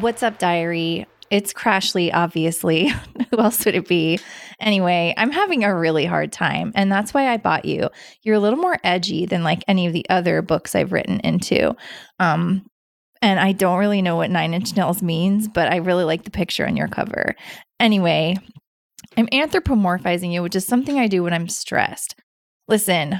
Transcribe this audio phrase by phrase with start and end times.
[0.00, 1.06] What's up, diary?
[1.30, 2.88] It's Krashlee, obviously.
[3.30, 4.20] Who else would it be?
[4.60, 7.88] Anyway, I'm having a really hard time, and that's why I bought you.
[8.22, 11.74] You're a little more edgy than like any of the other books I've written into.
[12.18, 12.66] Um,
[13.22, 16.30] and I don't really know what Nine Inch Nails means, but I really like the
[16.30, 17.34] picture on your cover.
[17.80, 18.36] Anyway,
[19.16, 22.16] I'm anthropomorphizing you, which is something I do when I'm stressed.
[22.68, 23.18] Listen,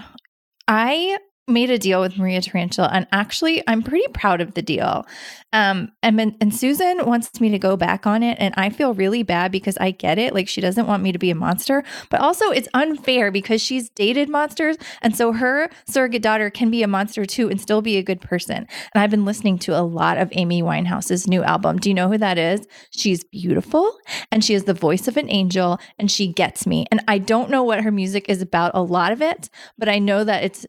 [0.69, 1.17] I
[1.49, 5.07] made a deal with Maria Tarantula, and actually, I'm pretty proud of the deal.
[5.53, 9.23] Um, and and Susan wants me to go back on it, and I feel really
[9.23, 10.35] bad because I get it.
[10.35, 13.89] Like she doesn't want me to be a monster, but also it's unfair because she's
[13.91, 17.97] dated monsters, and so her surrogate daughter can be a monster too and still be
[17.97, 18.67] a good person.
[18.95, 21.79] And I've been listening to a lot of Amy Winehouse's new album.
[21.79, 22.67] Do you know who that is?
[22.91, 23.97] She's beautiful,
[24.33, 26.87] and she has the voice of an angel, and she gets me.
[26.91, 29.49] And I don't know what her music is about, a lot of it,
[29.79, 30.67] but I know that it's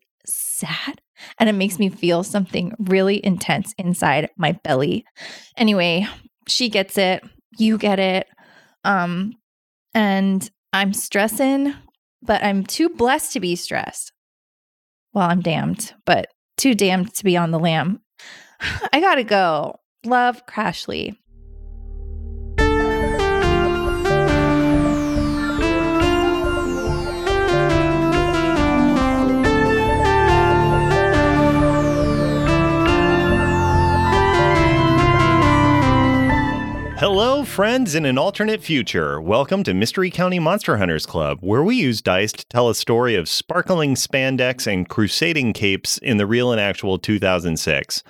[0.57, 1.01] sad
[1.39, 5.05] and it makes me feel something really intense inside my belly.
[5.55, 6.07] Anyway,
[6.47, 7.23] she gets it,
[7.57, 8.27] you get it.
[8.83, 9.33] Um
[9.93, 11.73] and I'm stressing,
[12.21, 14.11] but I'm too blessed to be stressed.
[15.13, 18.01] Well, I'm damned, but too damned to be on the lam.
[18.93, 19.79] I got to go.
[20.05, 21.17] Love Krashlee.
[36.99, 39.21] Hello, friends in an alternate future.
[39.21, 43.13] Welcome to Mystery County Monster Hunters Club, where we use dice to tell a story
[43.13, 48.01] of sparkling spandex and crusading capes in the real and actual 2006.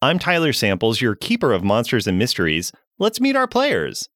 [0.00, 2.70] I'm Tyler Samples, your keeper of monsters and mysteries.
[3.00, 4.08] Let's meet our players.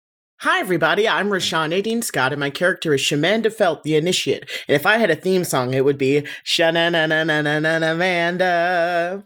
[0.42, 1.08] Hi, everybody.
[1.08, 4.48] I'm Rashawn Nadine Scott, and my character is Shamanda Felt, the Initiate.
[4.68, 9.24] And if I had a theme song, it would be Shanananananamanda.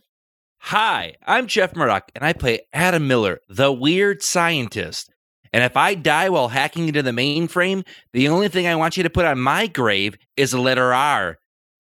[0.69, 5.11] Hi, I'm Jeff Murdoch, and I play Adam Miller, the weird scientist.
[5.53, 9.03] And if I die while hacking into the mainframe, the only thing I want you
[9.03, 11.37] to put on my grave is the letter R,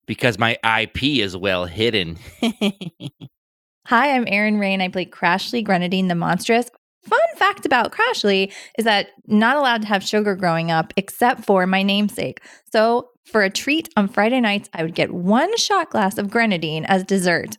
[0.07, 2.19] because my IP is well hidden.
[3.87, 4.83] Hi, I'm Erin Rein.
[4.83, 6.69] I play Krashlee Grenadine the Monstrous.
[7.07, 11.67] Fun fact about Krashlee is that not allowed to have sugar growing up except for
[11.67, 12.43] my namesake.
[12.71, 16.85] So, for a treat on Friday nights, I would get one shot glass of grenadine
[16.85, 17.57] as dessert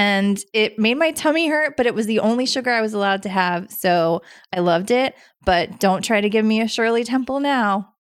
[0.00, 3.22] and it made my tummy hurt, but it was the only sugar I was allowed
[3.24, 3.70] to have.
[3.70, 7.92] So I loved it, but don't try to give me a Shirley Temple now.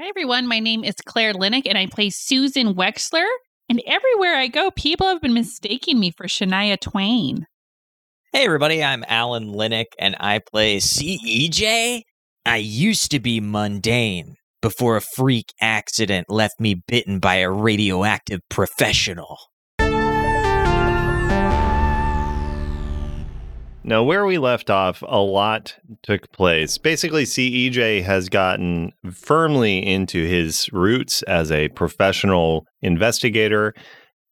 [0.00, 0.46] Hi, everyone.
[0.46, 3.26] My name is Claire Linic, and I play Susan Wexler.
[3.68, 7.46] And everywhere I go, people have been mistaking me for Shania Twain.
[8.32, 8.82] Hey, everybody.
[8.82, 12.04] I'm Alan Linic, and I play CEJ.
[12.46, 18.40] I used to be mundane before a freak accident left me bitten by a radioactive
[18.48, 19.36] professional.
[23.88, 26.76] Now, where we left off, a lot took place.
[26.76, 33.74] Basically, CEJ has gotten firmly into his roots as a professional investigator.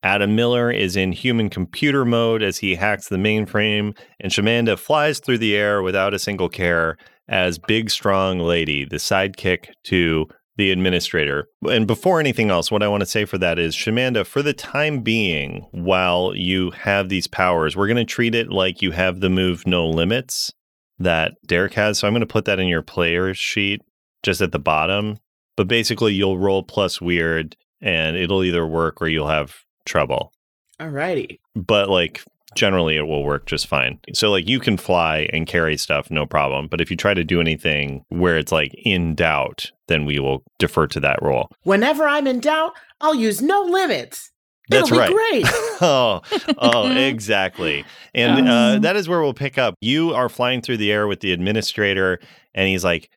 [0.03, 5.21] Adam Miller is in human computer mode as he hacks the mainframe, and Shamanda flies
[5.21, 6.97] through the air without a single care
[7.29, 10.27] as Big Strong Lady, the sidekick to
[10.57, 11.49] the administrator.
[11.69, 14.53] And before anything else, what I want to say for that is, Shamanda, for the
[14.53, 19.21] time being, while you have these powers, we're going to treat it like you have
[19.21, 20.53] the move No Limits
[20.99, 21.99] that Derek has.
[21.99, 23.83] So I'm going to put that in your player sheet
[24.23, 25.19] just at the bottom.
[25.57, 30.33] But basically, you'll roll plus weird and it'll either work or you'll have trouble.
[30.81, 31.39] Alrighty.
[31.55, 33.99] But like generally it will work just fine.
[34.13, 37.25] So like you can fly and carry stuff no problem, but if you try to
[37.25, 41.49] do anything where it's like in doubt, then we will defer to that roll.
[41.63, 44.31] Whenever I'm in doubt, I'll use no limits.
[44.71, 45.11] That's It'll right.
[45.11, 45.45] great.
[45.83, 46.23] oh,
[46.57, 47.85] oh, exactly.
[48.15, 49.75] And uh, that is where we'll pick up.
[49.81, 52.19] You are flying through the air with the administrator,
[52.55, 53.11] and he's like,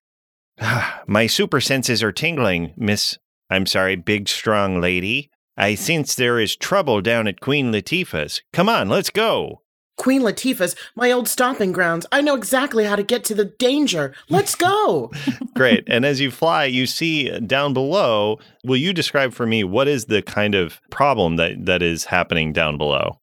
[0.59, 3.17] ah, "My super senses are tingling, Miss.
[3.49, 5.31] I'm sorry, big strong lady.
[5.57, 8.41] I sense there is trouble down at Queen Latifah's.
[8.53, 9.61] Come on, let's go."
[9.97, 12.05] Queen Latifah's my old stomping grounds.
[12.11, 14.13] I know exactly how to get to the danger.
[14.29, 15.11] Let's go.
[15.55, 15.83] Great.
[15.87, 18.37] And as you fly, you see down below.
[18.63, 22.53] Will you describe for me what is the kind of problem that that is happening
[22.53, 23.19] down below?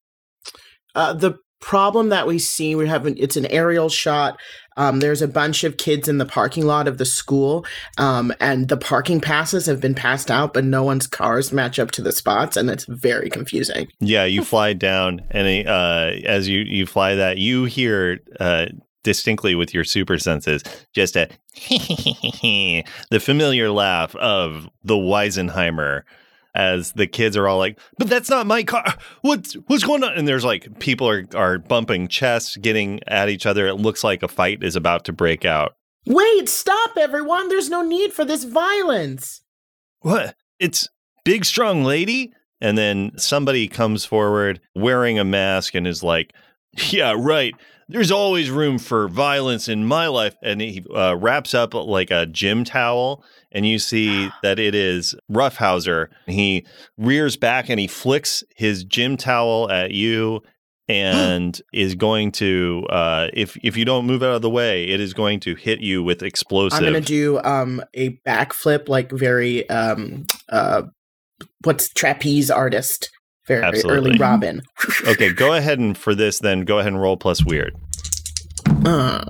[0.96, 4.38] Uh, the problem that we see, we have an, it's an aerial shot.
[4.76, 7.64] Um, there's a bunch of kids in the parking lot of the school,
[7.96, 11.90] um, and the parking passes have been passed out, but no one's cars match up
[11.92, 13.88] to the spots, and it's very confusing.
[14.00, 18.66] Yeah, you fly down, and uh, as you you fly that, you hear uh,
[19.04, 20.62] distinctly with your super senses
[20.92, 21.28] just a
[23.10, 26.02] the familiar laugh of the Weisenheimer
[26.54, 28.94] as the kids are all like, "But that's not my car.
[29.22, 33.46] What's what's going on?" And there's like people are are bumping chests, getting at each
[33.46, 33.66] other.
[33.66, 35.76] It looks like a fight is about to break out.
[36.06, 37.48] Wait, stop, everyone!
[37.48, 39.42] There's no need for this violence.
[40.00, 40.36] What?
[40.60, 40.88] It's
[41.24, 42.32] big strong lady?
[42.60, 46.32] And then somebody comes forward wearing a mask and is like,
[46.90, 47.54] "Yeah, right.
[47.88, 52.26] There's always room for violence in my life." And he uh, wraps up like a
[52.26, 56.08] gym towel and you see that it is Roughhauser.
[56.26, 56.66] He
[56.98, 60.42] rears back and he flicks his gym towel at you
[60.88, 65.00] and is going to uh, if if you don't move out of the way, it
[65.00, 66.78] is going to hit you with explosive.
[66.78, 70.82] I'm gonna do um a backflip, like very um uh
[71.62, 73.10] what's trapeze artist,
[73.46, 74.10] very Absolutely.
[74.12, 74.62] early Robin.
[75.08, 77.74] okay, go ahead and for this then go ahead and roll plus weird.
[78.84, 79.24] Uh,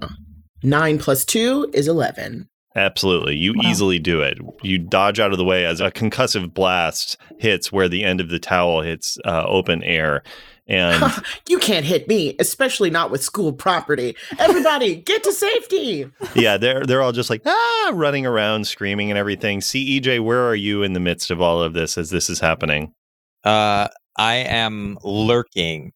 [0.62, 2.48] nine plus two is eleven.
[2.76, 3.36] Absolutely.
[3.36, 3.70] You Wow.
[3.70, 4.36] easily do it.
[4.62, 8.30] You dodge out of the way as a concussive blast hits where the end of
[8.30, 10.24] the towel hits uh, open air.
[10.66, 11.00] And
[11.48, 14.16] you can't hit me, especially not with school property.
[14.40, 16.10] Everybody, get to safety.
[16.34, 19.60] yeah, they're they're all just like ah, running around, screaming and everything.
[19.60, 22.92] CEJ, where are you in the midst of all of this as this is happening?
[23.44, 25.92] Uh, I am lurking.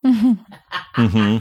[0.04, 1.38] hmm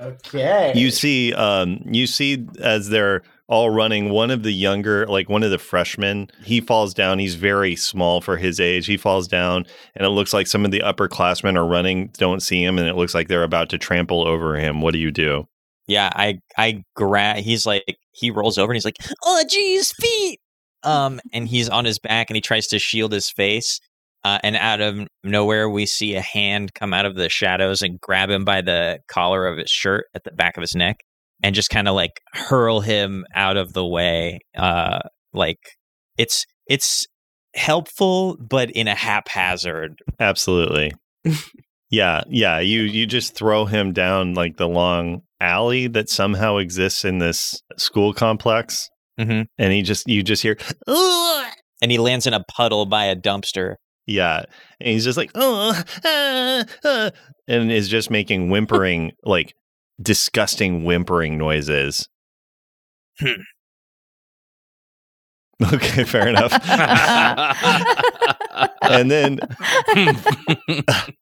[0.00, 0.72] Okay.
[0.74, 5.42] You see, um, you see as they're all running, one of the younger, like one
[5.42, 7.18] of the freshmen, he falls down.
[7.18, 8.86] He's very small for his age.
[8.86, 12.62] He falls down, and it looks like some of the upperclassmen are running, don't see
[12.62, 14.80] him, and it looks like they're about to trample over him.
[14.80, 15.46] What do you do?
[15.86, 17.36] Yeah, I I grab.
[17.38, 20.40] He's like he rolls over and he's like, "Oh, geez, feet!"
[20.82, 23.80] Um, and he's on his back and he tries to shield his face.
[24.26, 28.00] Uh, and out of nowhere, we see a hand come out of the shadows and
[28.00, 30.96] grab him by the collar of his shirt at the back of his neck,
[31.44, 34.40] and just kind of like hurl him out of the way.
[34.56, 34.98] Uh,
[35.32, 35.60] like
[36.18, 37.06] it's it's
[37.54, 40.00] helpful, but in a haphazard.
[40.18, 40.92] Absolutely.
[41.90, 42.58] yeah, yeah.
[42.58, 47.62] You you just throw him down like the long alley that somehow exists in this
[47.76, 48.90] school complex,
[49.20, 50.56] hmm and he just you just hear.
[50.88, 51.46] "Ugh!"
[51.80, 53.76] And he lands in a puddle by a dumpster.
[54.06, 54.44] Yeah.
[54.80, 57.10] And he's just like, oh, ah, ah,"
[57.48, 59.54] and is just making whimpering, like
[60.00, 62.08] disgusting whimpering noises.
[63.18, 63.42] Hmm.
[65.72, 66.52] Okay, fair enough.
[68.82, 69.38] and then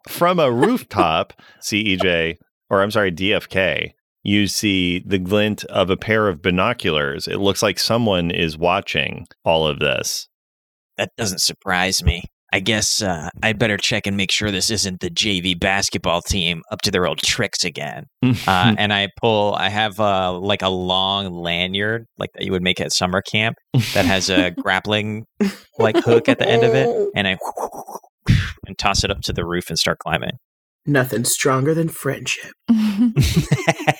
[0.09, 1.33] from a rooftop,
[1.63, 2.39] CEJ,
[2.69, 3.93] or I'm sorry, DFK,
[4.25, 7.29] you see the glint of a pair of binoculars.
[7.29, 10.29] It looks like someone is watching all of this.
[10.97, 12.25] That doesn't surprise me.
[12.55, 16.63] I guess uh, I better check and make sure this isn't the JV basketball team
[16.71, 18.07] up to their old tricks again.
[18.47, 22.63] Uh, and I pull, I have uh, like a long lanyard, like that you would
[22.63, 23.57] make at summer camp,
[23.95, 25.25] that has a grappling
[25.79, 27.39] like hook at the end of it, and I
[28.67, 30.39] and toss it up to the roof and start climbing.
[30.85, 32.53] Nothing stronger than friendship.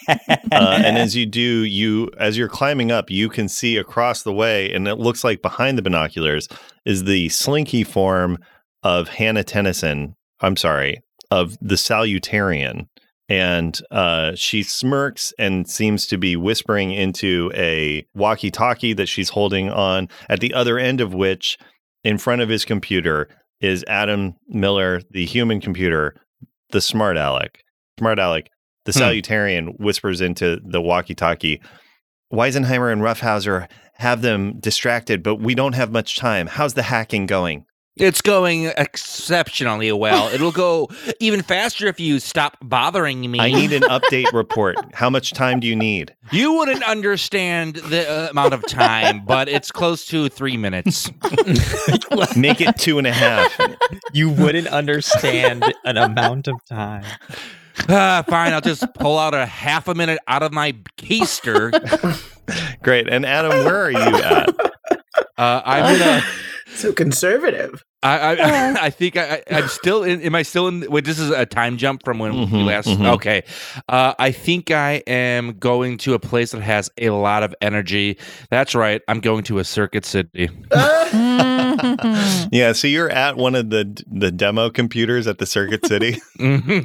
[0.09, 0.17] Uh,
[0.51, 4.73] and as you do, you as you're climbing up, you can see across the way,
[4.73, 6.49] and it looks like behind the binoculars
[6.85, 8.39] is the slinky form
[8.83, 10.17] of Hannah Tennyson.
[10.41, 12.89] I'm sorry, of the Salutarian,
[13.29, 19.71] and uh, she smirks and seems to be whispering into a walkie-talkie that she's holding
[19.71, 20.09] on.
[20.29, 21.59] At the other end of which,
[22.03, 23.29] in front of his computer,
[23.61, 26.15] is Adam Miller, the human computer,
[26.71, 27.65] the smart Alec.
[27.99, 28.51] Smart Alec,
[28.85, 28.99] the Hmm.
[28.99, 31.61] salutarian whispers into the walkie talkie
[32.33, 36.49] Weisenheimer and Roughhauser have them distracted, but we don't have much time.
[36.49, 37.65] How's the hacking going?
[37.97, 40.29] It's going exceptionally well.
[40.35, 40.89] It'll go
[41.21, 43.39] even faster if you stop bothering me.
[43.39, 44.77] I need an update report.
[44.95, 46.13] How much time do you need?
[46.33, 51.09] you wouldn't understand the uh, amount of time, but it's close to three minutes.
[52.37, 53.57] Make it two and a half.
[54.13, 57.05] you wouldn't understand an amount of time.
[57.89, 61.73] Ah, fine, I'll just pull out a half a minute out of my keister.
[62.83, 63.09] Great.
[63.09, 64.49] And Adam, where are you at?
[65.39, 66.23] Uh, I'm gonna.
[66.77, 67.85] So conservative.
[68.03, 70.21] I I, I think I, I- I'm still in.
[70.23, 70.91] Am I still in?
[70.91, 72.89] Wait, this is a time jump from when we Mhm, last.
[72.89, 73.07] mhm.
[73.15, 73.45] Okay,
[73.89, 78.19] uh, I think I am going to a place that has a lot of energy.
[78.51, 79.03] That's right.
[79.07, 80.51] I'm going to a circuit city.
[81.99, 86.21] Uh, yeah, so you're at one of the the demo computers at the Circuit City.
[86.39, 86.85] Mhm.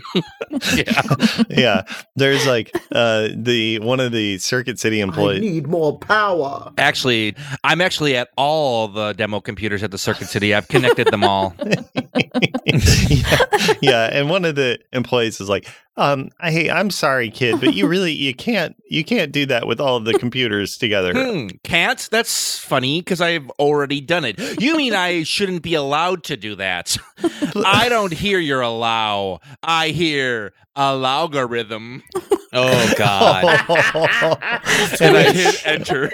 [0.78, 1.42] yeah.
[1.50, 1.82] yeah,
[2.16, 5.42] there's like uh the one of the Circuit City I employees.
[5.42, 6.72] need more power.
[6.78, 10.54] Actually, I'm actually at all the demo computers at the Circuit City.
[10.54, 11.56] I've connected them all.
[12.66, 13.38] yeah,
[13.82, 15.68] yeah, and one of the employees is like,
[16.00, 19.80] um, hey, I'm sorry, kid, but you really you can't you can't do that with
[19.80, 21.14] all of the computers together.
[21.14, 22.08] Hmm, can't?
[22.12, 24.62] That's funny because I've already done it.
[24.62, 26.98] You mean I shouldn't be allowed to do that?
[27.66, 29.42] I don't hear your allow.
[29.62, 32.04] I hear a algorithm.
[32.54, 33.44] Oh God.
[35.02, 36.12] And I hit enter.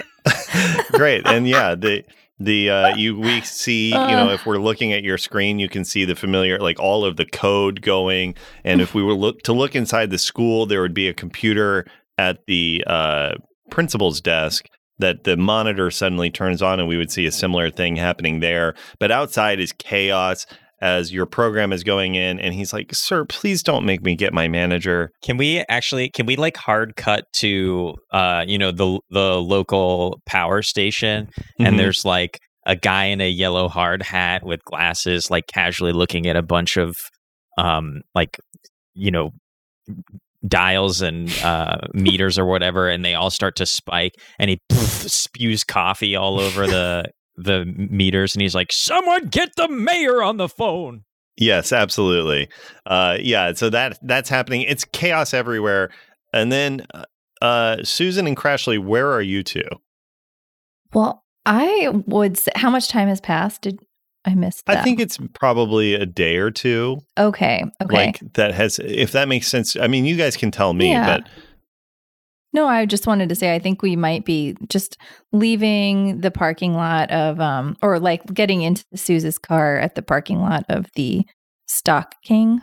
[0.92, 1.26] Great.
[1.26, 2.04] And yeah, the
[2.38, 5.84] the uh you we see, you know, if we're looking at your screen, you can
[5.84, 8.34] see the familiar like all of the code going.
[8.64, 11.86] And if we were look to look inside the school, there would be a computer
[12.18, 13.34] at the uh
[13.70, 17.96] principal's desk that the monitor suddenly turns on and we would see a similar thing
[17.96, 18.74] happening there.
[18.98, 20.46] But outside is chaos
[20.80, 24.32] as your program is going in and he's like, "Sir, please don't make me get
[24.32, 29.00] my manager." Can we actually can we like hard cut to uh you know the
[29.10, 31.28] the local power station
[31.58, 36.26] and there's like a guy in a yellow hard hat with glasses like casually looking
[36.26, 36.96] at a bunch of
[37.58, 38.38] um like
[38.94, 39.30] you know
[40.46, 45.10] dials and uh meters or whatever and they all start to spike and he poof,
[45.10, 47.04] spews coffee all over the
[47.36, 51.04] the meters and he's like someone get the mayor on the phone
[51.38, 52.48] Yes, absolutely.
[52.86, 54.62] Uh, yeah, so that that's happening.
[54.62, 55.90] It's chaos everywhere.
[56.32, 57.04] And then, uh,
[57.42, 59.68] uh, Susan and Krashlee, where are you two?
[60.94, 63.62] well, I would say, how much time has passed?
[63.62, 63.80] Did
[64.24, 64.78] I miss that?
[64.78, 66.98] I think it's probably a day or two.
[67.18, 67.64] Okay.
[67.82, 67.94] Okay.
[67.94, 69.76] Like that has, if that makes sense.
[69.76, 71.18] I mean, you guys can tell me, Yeah.
[71.18, 71.28] but
[72.52, 74.96] No, I just wanted to say I think we might be just
[75.32, 80.40] leaving the parking lot of um or like getting into Suze's car at the parking
[80.40, 81.24] lot of the
[81.68, 82.60] Stock King.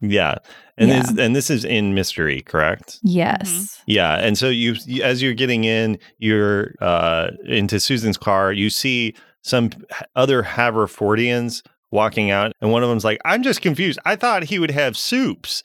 [0.00, 0.36] yeah.
[0.78, 1.02] And Yeah.
[1.02, 2.98] this and this is in mystery, correct?
[3.02, 3.80] Yes.
[3.86, 8.52] Yeah, and so you, you- as you're getting in, you're uh, into Susan's car.
[8.52, 9.70] You see some
[10.16, 13.98] other Haverfordians walking out, and one of them's like, "I'm just confused.
[14.04, 15.62] I thought he would have soups,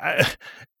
[0.00, 0.26] I,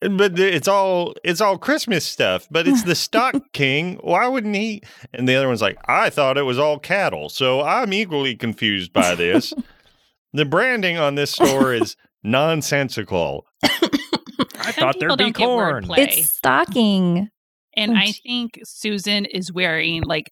[0.00, 2.46] but it's all it's all Christmas stuff.
[2.50, 3.98] But it's the stock king.
[4.02, 4.82] Why wouldn't he?"
[5.12, 8.92] And the other one's like, "I thought it was all cattle, so I'm equally confused
[8.92, 9.52] by this.
[10.32, 15.86] the branding on this store is nonsensical." I thought people there'd be corn.
[15.96, 17.28] It's stocking.
[17.76, 20.30] And I think Susan is wearing like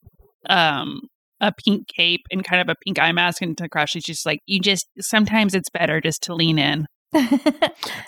[0.48, 1.02] um
[1.40, 4.24] a pink cape and kind of a pink eye mask and to crash she's just
[4.24, 6.86] like you just sometimes it's better just to lean in.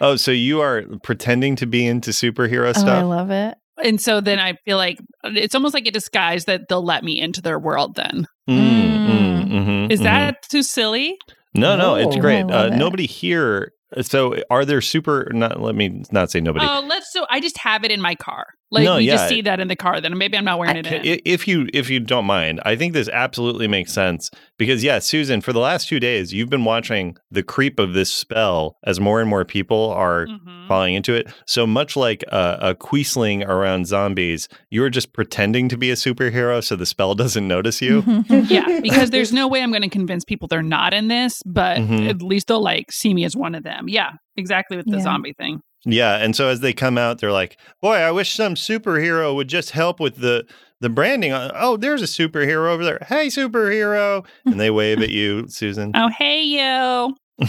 [0.00, 3.56] Oh, so you are pretending to be into superhero Oh, I love it.
[3.84, 7.20] And so then I feel like it's almost like a disguise that they'll let me
[7.20, 8.26] into their world then.
[8.48, 9.48] Mm, Mm.
[9.48, 10.04] mhm, Is mhm.
[10.04, 11.16] that too silly?
[11.54, 11.94] no, no?
[11.96, 12.42] It's great.
[12.42, 12.76] Uh, love it.
[12.76, 13.72] nobody here.
[14.02, 15.30] So, are there super?
[15.32, 16.66] Not let me not say nobody.
[16.68, 18.46] Oh, let's so I just have it in my car.
[18.72, 19.12] Like No, we yeah.
[19.14, 21.20] just see that in the car then maybe I'm not wearing I- it in.
[21.24, 25.40] if you if you don't mind, I think this absolutely makes sense because yeah, Susan,
[25.40, 29.20] for the last two days, you've been watching the creep of this spell as more
[29.20, 30.66] and more people are Mhm.
[30.66, 31.28] falling into it.
[31.46, 36.62] So much like a, a quisling around zombies, you're just pretending to be a superhero
[36.62, 38.02] so the spell doesn't notice you.
[38.28, 41.78] yeah, because there's no way I'm going to convince people they're not in this, but
[41.78, 42.08] Mhm.
[42.08, 43.88] at least they'll like see me as one of them.
[43.88, 45.02] Yeah, exactly with the Yeah.
[45.04, 45.60] zombie thing.
[45.86, 49.48] Yeah, and so as they come out, they're like, "Boy, I wish some superhero would
[49.48, 50.44] just help with the
[50.80, 52.98] the branding." Oh, there's a superhero over there.
[53.08, 54.26] Hey, superhero!
[54.44, 57.16] And they wave at you, Susan, Oh, hey, you.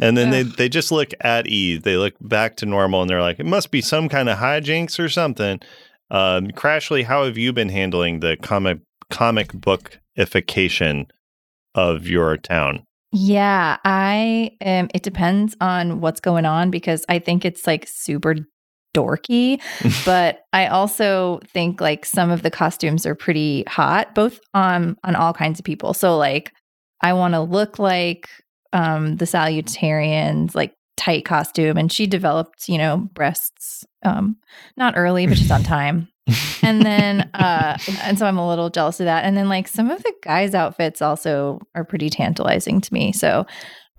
[0.00, 1.82] and then they they just look at ease.
[1.82, 4.98] They look back to normal, and they're like, "It must be some kind of hijinks
[5.02, 5.60] or something."
[6.10, 8.78] Um, Krashlee, how have you been handling the comic
[9.10, 11.06] comic bookification
[11.74, 12.86] of your town?
[13.16, 18.34] Yeah, I um it depends on what's going on because I think it's like super
[18.92, 19.60] dorky,
[20.04, 25.14] but I also think like some of the costumes are pretty hot both on on
[25.14, 25.94] all kinds of people.
[25.94, 26.52] So like
[27.02, 28.28] I want to look like
[28.72, 34.36] um the salutarians like tight costume and she developed, you know, breasts um
[34.76, 36.08] not early but she's on time.
[36.62, 39.24] And then uh and so i'm a little jealous of that.
[39.24, 43.12] And then like some of the guys outfits also are pretty tantalizing to me.
[43.12, 43.46] So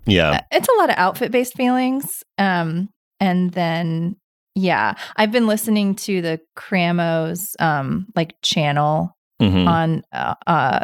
[0.06, 2.22] Yeah, uh, it's a lot of outfit based feelings.
[2.38, 2.88] Um
[3.20, 4.16] and then
[4.54, 9.68] yeah i've been listening to the cramos um like channel Mhm.
[9.68, 10.80] on uh, uh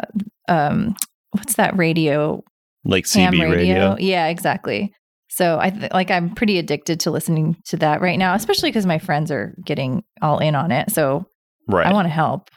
[0.47, 0.95] um
[1.31, 2.43] what's that radio?
[2.85, 3.95] Like CB radio.
[3.99, 4.93] yeah exactly.
[5.29, 8.85] So i th- like i'm pretty addicted to listening to that right now especially because
[8.85, 10.91] my friends are getting all in on it.
[10.91, 11.25] So
[11.67, 11.87] right?
[11.87, 12.49] i want to help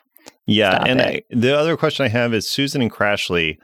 [0.47, 1.01] Yeah, Stop and.
[1.03, 3.57] I, the other question I have is Susan and Krashlee.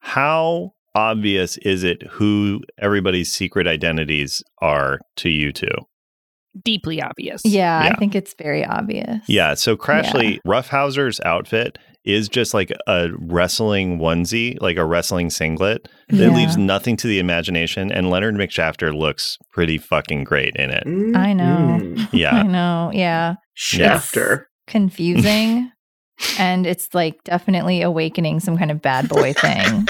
[0.00, 5.68] How obvious is it who everybody's secret identities are to you two?
[6.64, 7.40] Deeply obvious.
[7.44, 7.92] Yeah, Yeah.
[7.92, 9.20] I think it's very obvious.
[9.26, 9.54] Yeah.
[9.54, 15.88] So Krashlee, Roughhouser's outfit is just like a wrestling onesie, like a wrestling singlet.
[16.10, 16.28] It Yeah.
[16.34, 17.90] leaves nothing to the imagination.
[17.92, 20.82] And Leonard McShafter looks pretty fucking great in it.
[21.16, 21.78] I know.
[21.80, 22.08] Mm.
[22.32, 22.90] I know.
[22.92, 23.36] Yeah.
[23.54, 24.48] Shafter.
[24.66, 25.70] Confusing.
[26.38, 29.86] and it's like definitely awakening some kind of bad boy thing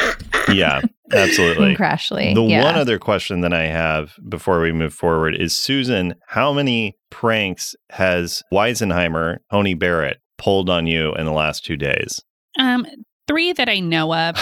[0.52, 0.80] Yeah.
[1.12, 1.76] Absolutely.
[1.76, 2.34] Krashlee.
[2.34, 2.64] The yeah.
[2.64, 7.74] one other question that I have before we move forward is Susan, how many pranks
[7.90, 12.22] has Weisenheimer, Tony Barrett, pulled on you in the last two days?
[12.58, 12.86] Um,
[13.28, 14.36] three that I know of.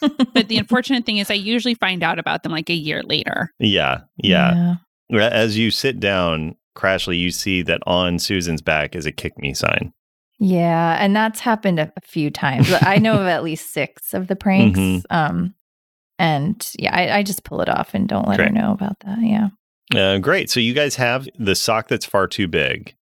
[0.34, 3.52] but the unfortunate thing is, I usually find out about them like a year later.
[3.60, 4.00] Yeah.
[4.16, 4.76] Yeah.
[5.12, 9.54] As you sit down, Krashlee, you see that on Susan's back is a kick me
[9.54, 9.92] sign.
[10.38, 12.72] Yeah, and that's happened a, few times.
[12.82, 14.78] I know of at least six of the pranks.
[14.78, 15.02] Mhm.
[15.10, 15.54] Um,
[16.18, 19.18] and yeah, I, I just pull it off and don't let her know about that.
[19.20, 19.48] Yeah.
[19.94, 20.50] Uh, great.
[20.50, 22.94] So you guys have the sock that's far too big.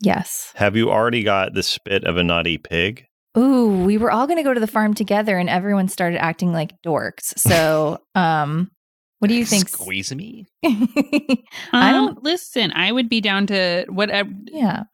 [0.00, 0.52] Yes.
[0.56, 3.06] Have you already got the spit of a naughty pig?
[3.36, 6.52] Ooh, we were all going to go to the farm together, and everyone started acting
[6.52, 7.38] like dorks.
[7.38, 8.70] So, um,
[9.18, 9.68] what do you think?
[9.68, 10.46] Squeeze me.
[10.64, 11.36] I
[11.72, 12.22] Um, don't.
[12.22, 12.72] listen.
[12.74, 14.30] I would be down to whatever.
[14.46, 14.84] Yeah,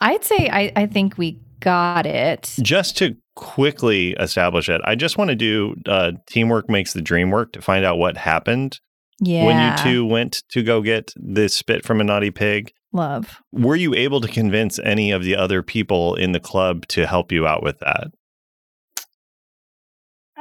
[0.00, 2.54] I'd say I, I think we got it.
[2.60, 7.30] Just to quickly establish it, I just want to do uh, teamwork makes the dream
[7.30, 8.80] work to find out what happened
[9.20, 12.72] Yeah, when you two went to go get the spit from a naughty pig.
[12.92, 13.40] love.
[13.52, 17.32] Were you able to convince any of the other people in the club to help
[17.32, 18.08] you out with that?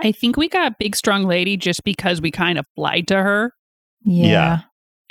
[0.01, 3.53] I think we got big strong lady just because we kind of lied to her.
[4.03, 4.27] Yeah.
[4.27, 4.59] Yeah.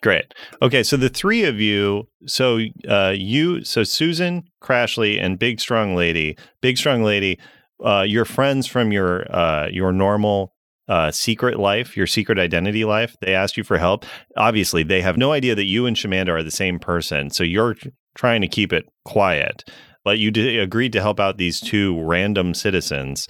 [0.02, 0.32] Great.
[0.62, 5.94] Okay, so the three of you, so uh, you, so Susan, Krashlee, and Big Strong
[5.94, 6.38] Lady.
[6.62, 7.38] Big Strong Lady,
[7.84, 10.54] uh, your friends from your uh, your normal
[10.88, 13.14] uh, secret life, your secret identity life.
[13.20, 14.06] They asked you for help.
[14.38, 17.28] Obviously, they have no idea that you and Shamanda are the same person.
[17.28, 17.76] So you're
[18.16, 19.68] trying to keep it quiet.
[20.02, 23.26] But you did, agreed to help out these two random citizens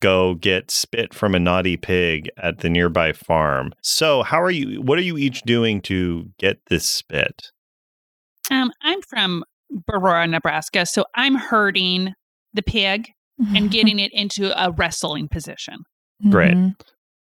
[0.00, 3.72] go get spit from a naughty pig at the nearby farm.
[3.82, 4.80] So, how are you?
[4.80, 7.50] What are you each doing to get this spit?
[8.50, 9.44] Um, I'm from
[9.92, 12.12] Aurora, Nebraska, so I'm herding
[12.52, 13.08] the pig
[13.54, 15.78] and getting it into a wrestling position.
[16.30, 16.52] Great.
[16.54, 16.74] Mhm.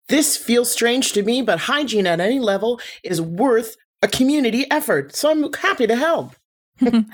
[0.09, 5.15] This feels strange to me, but hygiene at any level is worth a community effort.
[5.17, 6.35] So I'm happy to help.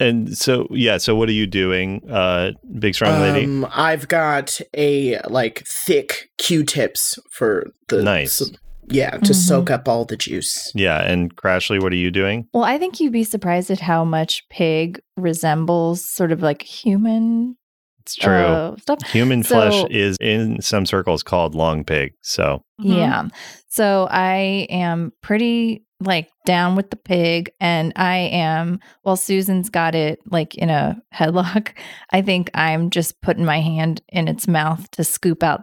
[0.00, 0.98] And so, yeah.
[0.98, 3.44] So, what are you doing, uh, big strong lady?
[3.46, 8.34] Um, I've got a like thick Q-tips for the Nice.
[8.34, 8.46] so-
[8.90, 9.34] yeah, to Mhm.
[9.34, 10.72] soak up all the juice.
[10.74, 11.02] Yeah.
[11.02, 12.46] And Krashlee, what are you doing?
[12.54, 17.56] Well, I think you'd be surprised at how much pig resembles sort of like human
[18.00, 18.32] It's true.
[18.32, 19.02] uh, stuff.
[19.10, 22.12] Human so- flesh is in some circles called long pig.
[22.22, 23.24] So, Yeah.
[23.68, 29.94] So I am pretty like down with the pig and I am while Susan's got
[29.94, 31.72] it like in a headlock,
[32.12, 35.62] I think I'm just putting my hand in its mouth to scoop out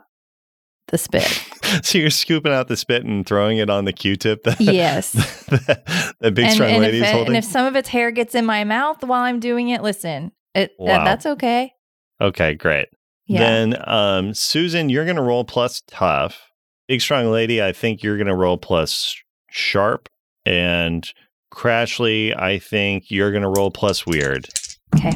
[0.89, 1.24] the spit.
[1.84, 4.43] so you're scooping out the spit and throwing it on the Q-tip.
[4.43, 5.12] That, Yes.
[5.48, 7.36] that, that big and, strong and, lady's it- holding.
[7.36, 10.32] and if some of its hair gets in my mouth while I'm doing it, listen,
[10.54, 11.04] it that- Wow.
[11.06, 11.74] that's okay.
[12.21, 12.89] okay, great.
[13.26, 13.39] Yeah.
[13.39, 16.39] Then, um, Susan, you're going to roll plus tough.
[16.88, 19.15] Big strong lady, I think you're going to roll plus
[19.50, 20.08] sharp.
[20.46, 21.08] And
[21.54, 24.48] Krashlee, I think you're going to roll plus weird.
[24.96, 25.14] okay.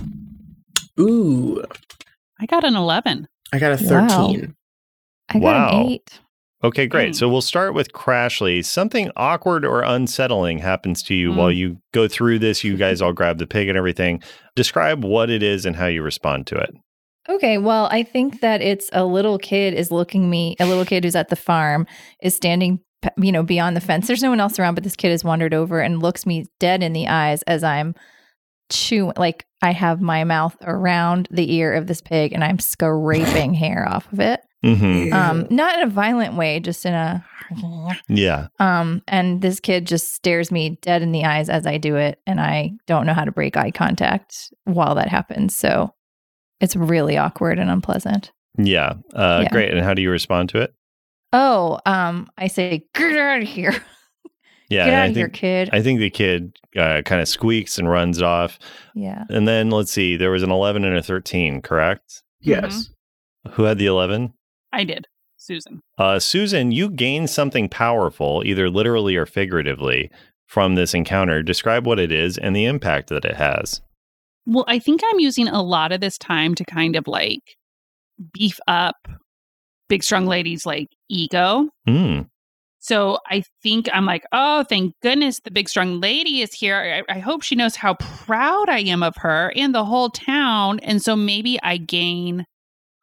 [1.00, 1.64] Ooh,
[2.40, 3.28] I got an 11.
[3.54, 4.08] I got a Wow.
[4.08, 4.56] 13.
[5.30, 5.70] I got Wow.
[5.82, 6.20] an eight.
[6.62, 7.12] Okay, great.
[7.12, 7.16] Mm.
[7.16, 8.66] So we'll start with Krashlee.
[8.66, 11.36] Something awkward or unsettling happens to you Mm.
[11.38, 12.64] while you go through this.
[12.66, 14.22] You guys all grab the pig and everything.
[14.58, 16.72] Describe what it is and how you respond to it.
[17.30, 21.04] Okay, well, I think that it's a little kid is looking me, a little kid
[21.06, 21.86] who's at the farm
[22.22, 22.84] is standing, p-
[23.18, 24.08] you know, beyond the fence.
[24.08, 26.84] There's no one else around, but this kid has wandered over and looks me dead
[26.84, 27.96] in the eyes as I'm
[28.70, 33.54] chewing, like I have my mouth around the ear of this pig and I'm scraping
[33.56, 34.42] hair off of it.
[34.66, 35.14] Mm-hmm.
[35.14, 37.26] Um, not in a violent way, just in a,
[38.10, 38.48] Yeah.
[38.60, 42.20] um, and this kid just stares me dead in the eyes as I do it,
[42.28, 45.56] and I don't know how to break eye contact while that happens.
[45.56, 45.94] So
[46.60, 48.34] it's really awkward and unpleasant.
[48.58, 48.96] Yeah.
[49.16, 49.50] Uh, Yeah.
[49.50, 49.74] Great.
[49.74, 50.74] And how do you respond to it?
[51.34, 53.76] Oh, um, I say, get out of here.
[54.72, 54.86] Yeah.
[54.86, 55.70] get out I of here, think, kid.
[55.74, 58.60] I think the kid uh, kind of squeaks and runs off.
[58.94, 59.24] yeah.
[59.28, 62.22] And then let's see, there was an 11 and a 13, correct?
[62.42, 62.88] Yes.
[63.54, 64.32] Who had the 11?
[64.72, 65.08] I did.
[65.38, 65.82] Susan.
[65.98, 70.12] Uh, Susan, you gained something powerful, either literally or figuratively,
[70.46, 71.42] from this encounter.
[71.42, 73.82] Describe what it is and the impact that it has.
[74.46, 77.42] Well, I think I'm using a lot of this time to kind of like
[78.34, 78.98] beef up
[79.90, 81.68] big strong lady's like ego.
[81.88, 82.22] Hmm.
[82.82, 87.04] So I think I'm like, oh, thank goodness the big strong lady is here.
[87.10, 90.80] I, I hope she knows how proud I am of her and the whole town.
[90.80, 92.46] And so maybe I gain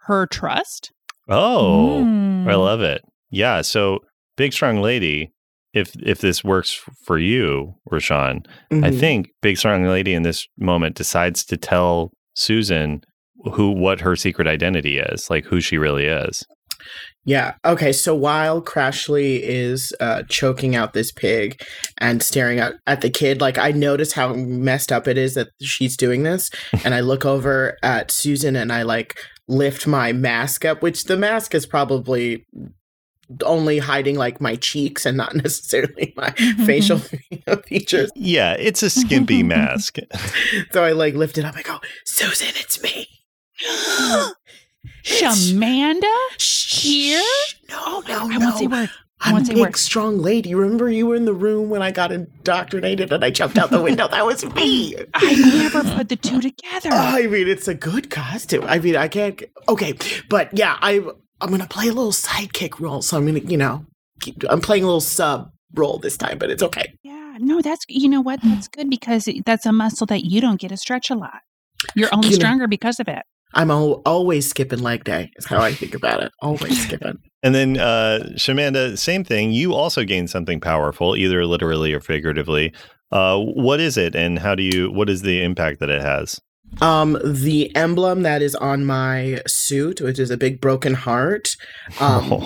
[0.07, 0.93] her trust.
[1.29, 2.51] Oh, Mm.
[2.51, 3.03] I love it.
[3.31, 3.61] Yeah.
[3.63, 3.99] So,
[4.37, 5.33] big strong lady.
[5.75, 8.99] If if this works for you, Rashawn, I Mhm.
[9.01, 13.03] think big strong lady in this moment decides to tell Susan
[13.53, 16.45] who what her secret identity is, like who she really is.
[17.27, 17.55] Yeah.
[17.65, 17.93] Okay.
[17.93, 21.61] So while Krashlee is uh, choking out this pig
[21.99, 25.49] and staring at, at the kid, like I notice how messed up it is that
[25.61, 26.51] she's doing this.
[26.85, 29.19] And I look over at Susan and I like
[29.49, 32.47] lift my mask up, which the mask is probably
[33.43, 36.31] only hiding like my cheeks and not necessarily my
[36.65, 36.99] facial
[37.67, 38.13] features.
[38.15, 39.99] Yeah, it's a skimpy mask.
[40.71, 41.57] So I like lift it up.
[41.57, 43.09] I go, Susan, it's me.
[45.07, 46.13] Shamanda?
[46.41, 47.23] Here?
[47.71, 48.47] No, no, I no.
[48.47, 48.91] won't say word.
[49.21, 49.77] I I'm a big, word.
[49.77, 50.55] strong lady.
[50.55, 53.81] Remember, you were in the room when I got indoctrinated and I jumped out the
[53.81, 54.09] window.
[54.09, 54.95] That was me.
[55.15, 56.91] I never put the two together.
[56.93, 58.65] Oh, I mean, it's a good costume.
[58.67, 59.43] I mean, I can't.
[59.69, 59.95] Okay,
[60.29, 60.97] but yeah, I
[61.41, 63.01] I'm gonna play a little sidekick role.
[63.01, 63.87] So I'm gonna, you know,
[64.21, 66.93] keep, I'm playing a little sub role this time, but it's okay.
[67.03, 68.41] Yeah, no, that's you know what?
[68.43, 71.41] That's good because that's a muscle that you don't get to stretch a lot.
[71.95, 73.23] You're only You know- stronger because of it.
[73.57, 75.31] I'm al- always skipping leg day.
[75.37, 76.31] Is how I think about it.
[76.41, 77.19] Always skipping.
[77.43, 79.53] And then uh Shamanda, same thing.
[79.53, 82.73] You also gain something powerful, either literally or figuratively.
[83.13, 86.41] Uh what is it and how do you what is the impact that it has?
[86.81, 91.51] Um, the emblem that is on my suit, which is a big broken heart.
[92.01, 92.33] Um,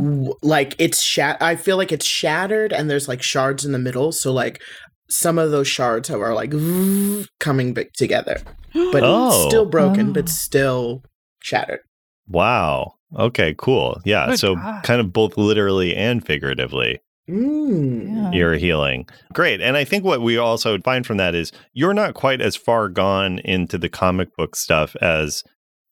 [0.00, 0.36] Oh.
[0.42, 4.12] like it's shat i feel like it's shattered and there's like shards in the middle
[4.12, 4.62] so like
[5.10, 6.52] some of those shards are like
[7.40, 8.40] coming back together
[8.72, 9.48] but Oh.
[9.48, 10.12] still broken Oh.
[10.12, 11.02] but still
[11.40, 11.80] shattered
[12.28, 12.94] Wow.
[13.16, 14.00] Okay, cool.
[14.04, 14.26] Yeah.
[14.28, 14.82] Good so God.
[14.82, 17.00] kind of both literally and figuratively.
[17.28, 18.14] mm.
[18.14, 18.30] Yeah.
[18.32, 19.06] you're healing.
[19.32, 19.60] Great.
[19.62, 22.88] And I think what we also find from that is you're not quite as far
[22.88, 25.42] gone into the comic book stuff as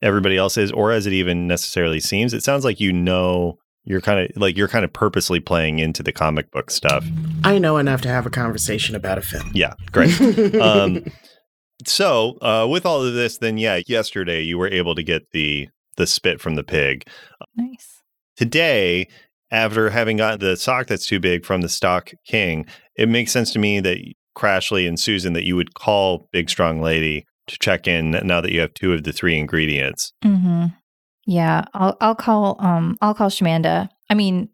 [0.03, 2.35] everybody else is, or as it even necessarily seems.
[2.35, 6.03] It sounds like you know you're kind of like you're kind of purposely playing into
[6.03, 7.07] the comic book stuff.
[7.45, 10.21] i know enough to have a conversation about a film Yeah, great.
[10.61, 11.05] um,
[11.85, 15.69] so uh, with all of this, then yeah, yesterday you were able to get the
[15.97, 17.07] the spit from the pig.
[17.55, 18.03] nice.
[18.37, 19.09] today,
[19.51, 23.53] after having got the sock that's too big from the stock king, it makes sense
[23.53, 23.99] to me that
[24.37, 28.53] Krashlee and Susan that you would call Big Strong Lady to check in now that
[28.53, 30.13] you have two of the three ingredients.
[30.25, 30.67] Mm-hmm.
[31.27, 33.89] Yeah, I'll I'll call um I'll call Shamanda.
[34.09, 34.49] I mean,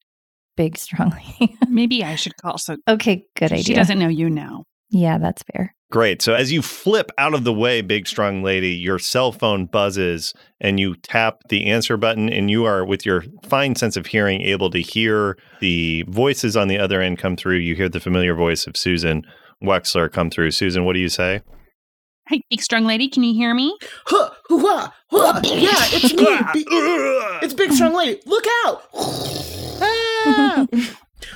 [0.57, 1.57] big strongly.
[1.69, 2.59] Maybe I should call.
[2.59, 3.65] So okay, good she idea.
[3.65, 4.65] She doesn't know you now.
[4.93, 5.75] Yeah, that's fair.
[5.91, 6.23] Great.
[6.23, 10.33] So as you flip out of the way, Big Strong Lady, your cell phone buzzes
[10.61, 14.41] and you tap the answer button, and you are, with your fine sense of hearing,
[14.43, 17.57] able to hear the voices on the other end come through.
[17.57, 19.23] You hear the familiar voice of Susan
[19.63, 20.53] Wexler come through.
[20.53, 21.43] Susan, what do you say?
[22.29, 23.77] Hey, big strong lady, can you hear me?
[24.07, 25.41] Huh, hoo-ha, huh.
[25.45, 26.67] yeah it's me Big-
[27.43, 30.67] it's big strong lady look out ah.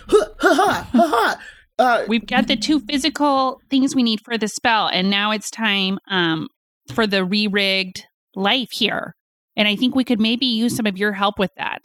[0.09, 1.40] Huh, ha, ha, ha, ha.
[1.78, 5.50] Uh, We've got the two physical things we need for the spell, and now it's
[5.50, 6.48] time um,
[6.94, 9.14] for the re-rigged life here.
[9.56, 11.84] And I think we could maybe use some of your help with that.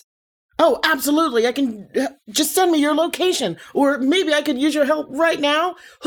[0.59, 1.47] Oh, absolutely.
[1.47, 5.07] I can uh, just send me your location, or maybe I could use your help
[5.09, 5.75] right now.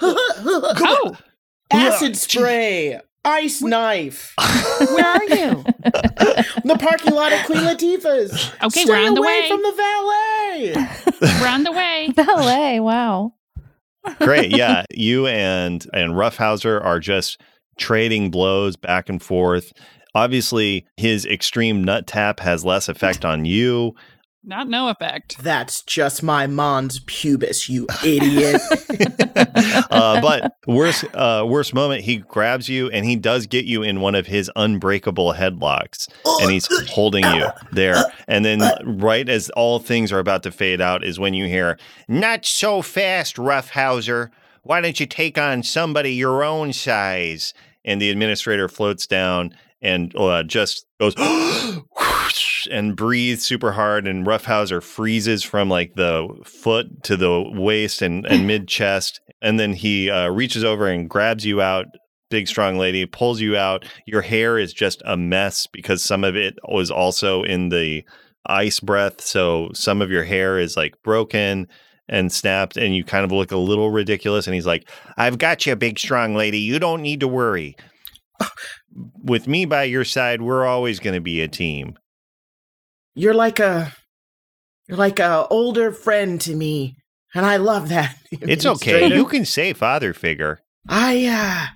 [0.00, 1.16] Oh,
[1.70, 5.64] Acid spray, ice knife, where are you?
[6.64, 8.52] the parking lot at Queen Latifah's.
[8.62, 9.48] Okay, Stay we're on the way.
[9.48, 11.40] from the valet.
[11.40, 12.12] We're on the way.
[12.14, 13.32] Ballet, wow.
[14.18, 14.50] Great.
[14.54, 14.84] Yeah.
[14.92, 17.40] you and and Roughhauser are just
[17.78, 19.72] trading blows back and forth.
[20.14, 23.94] Obviously, his extreme nut tap has less effect on you.
[24.46, 25.38] Not no effect.
[25.42, 28.60] That's just my mons pubis, you idiot.
[29.90, 34.02] uh, but worst uh, worst moment, he grabs you and he does get you in
[34.02, 36.08] one of his unbreakable headlocks,
[36.42, 38.04] and he's holding you there.
[38.28, 41.78] And then, right as all things are about to fade out, is when you hear,
[42.06, 44.30] "Not so fast, Roughhauser.
[44.62, 50.14] Why don't you take on somebody your own size?" And the administrator floats down and
[50.16, 51.14] uh, just goes
[52.70, 58.26] and breathes super hard and roughhauser freezes from like the foot to the waist and,
[58.26, 61.86] and mid chest and then he uh, reaches over and grabs you out
[62.34, 63.84] big strong lady pulls you out.
[64.06, 68.02] Your hair is just a mess because some of it was also in the
[68.46, 71.68] ice breath so some of your hair is like broken
[72.08, 75.64] and snapped and you kind of look a little ridiculous and he's like i've got
[75.64, 76.58] you big strong lady.
[76.58, 77.76] You don't need to worry
[79.22, 81.98] with me by your side, we're always going to be a team.
[83.14, 83.92] you're like a
[84.88, 86.96] you're like a older friend to me,
[87.34, 88.16] and I love that.
[88.32, 89.14] It's okay.
[89.14, 90.60] You can say father figure.
[90.88, 91.74] I uh,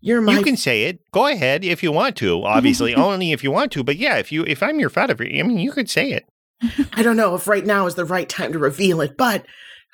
[0.00, 1.00] you're my You can say it.
[1.12, 2.44] Go ahead if you want to.
[2.44, 3.82] Obviously, only if you want to.
[3.82, 6.24] But yeah, if you if I'm your father, I mean, you could say it.
[6.92, 9.44] I don't know if right now is the right time to reveal it, but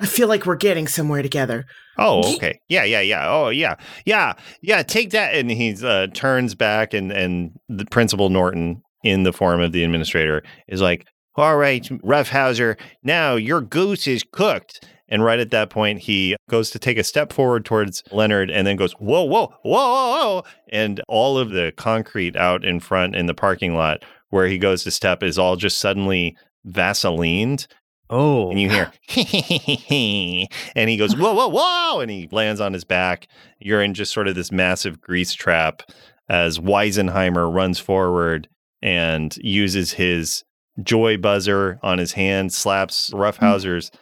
[0.01, 1.67] I feel like we're getting somewhere together.
[1.99, 2.59] Oh, okay.
[2.69, 3.29] Yeah, yeah, yeah.
[3.29, 4.33] Oh, yeah, yeah,
[4.63, 4.83] yeah.
[4.83, 9.61] Take that, and he uh, turns back, and and the principal Norton, in the form
[9.61, 15.41] of the administrator, is like, "All right, Roughhauser, now your goose is cooked." And right
[15.41, 18.93] at that point, he goes to take a step forward towards Leonard, and then goes,
[18.93, 23.35] "Whoa, whoa, whoa, whoa!" whoa," And all of the concrete out in front in the
[23.35, 26.37] parking lot where he goes to step is all just suddenly
[26.67, 27.67] Vaselined,
[28.13, 28.91] Oh, and you hear
[30.75, 33.29] and he goes whoa whoa whoa and he lands on his back
[33.61, 35.85] you're in just sort of this massive grease trap
[36.29, 38.49] as weisenheimer runs forward
[38.83, 40.43] and uses his
[40.83, 43.19] joy buzzer on his hand slaps hmm.
[43.19, 43.93] roughhauser's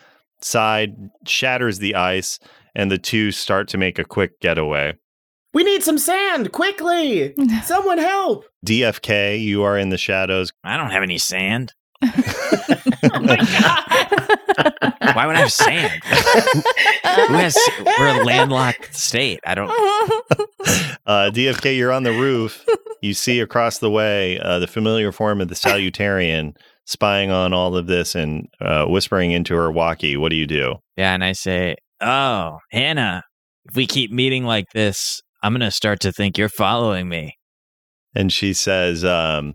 [0.40, 2.38] side shatters the ice
[2.74, 4.96] and the two start to make a quick getaway
[5.52, 7.34] We need some sand quickly.
[7.64, 8.46] Someone help!
[8.64, 11.74] dfk you are in the shadows I don't have any sand.
[13.10, 15.14] Oh my god.
[15.14, 16.02] Why would I have sand?
[16.04, 17.56] Who has?
[17.98, 19.40] We're a landlocked state.
[19.46, 19.70] I don't.
[21.06, 22.64] uh, DFK, you're on the roof.
[23.00, 26.54] You see across the way uh, the familiar form of the salutarian
[26.86, 30.16] spying on all of this and uh, whispering into her walkie.
[30.16, 30.76] What do you do?
[30.96, 33.22] Yeah, and I say, "Oh, Hannah,
[33.66, 37.36] if we keep meeting like this, I'm gonna start to think you're following me."
[38.14, 39.54] And she says, um,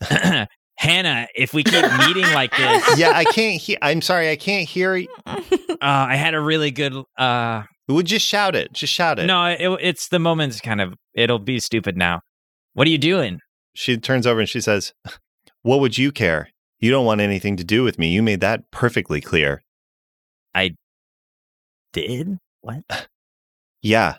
[0.84, 3.78] Hannah, if we keep meeting like this, "Yeah, I can't hear.
[3.82, 4.96] I'm sorry, I can't hear.
[4.96, 5.08] you.
[5.26, 5.38] uh,
[5.80, 6.94] I had a really good.
[7.18, 8.72] uh Would just shout it.
[8.72, 10.94] Just shout it." No, it, it's the moment's kind of.
[11.14, 12.20] It'll be stupid now.
[12.74, 13.40] What are you doing?
[13.74, 14.92] She turns over and she says,
[15.62, 16.48] "What would you care?
[16.78, 18.08] You don't want anything to do with me.
[18.12, 19.62] You made that perfectly clear."
[20.54, 20.72] I
[21.92, 22.84] did what?
[23.82, 24.14] Yeah.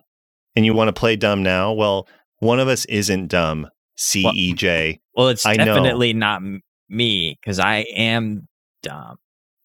[0.55, 1.73] And you want to play dumb now?
[1.73, 3.67] Well, one of us isn't dumb.
[3.97, 4.99] CEJ.
[5.15, 5.65] Well, it's I know.
[5.65, 6.41] definitely not
[6.89, 8.47] me because I am
[8.83, 9.17] dumb.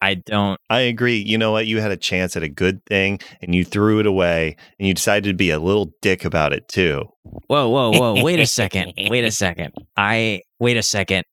[0.02, 0.58] I don't.
[0.70, 1.18] I agree.
[1.18, 1.66] You know what?
[1.66, 4.94] You had a chance at a good thing and you threw it away and you
[4.94, 7.04] decided to be a little dick about it too.
[7.48, 8.22] Whoa, whoa, whoa!
[8.22, 8.94] Wait a second.
[8.96, 9.74] Wait a second.
[9.96, 11.24] I wait a second.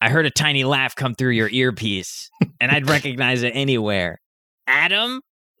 [0.00, 4.20] I heard a tiny laugh come through your earpiece, and I'd recognize it anywhere.
[4.66, 5.20] Adam,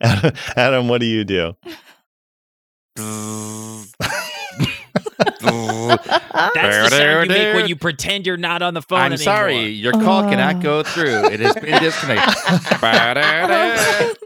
[0.00, 1.56] Adam, Adam, what do you do?
[5.18, 8.98] that's the sound you make when you pretend you're not on the phone.
[8.98, 9.18] I'm anymore.
[9.24, 10.28] sorry, your call Oh.
[10.30, 11.24] cannot go through.
[11.26, 12.34] It has been disconnected.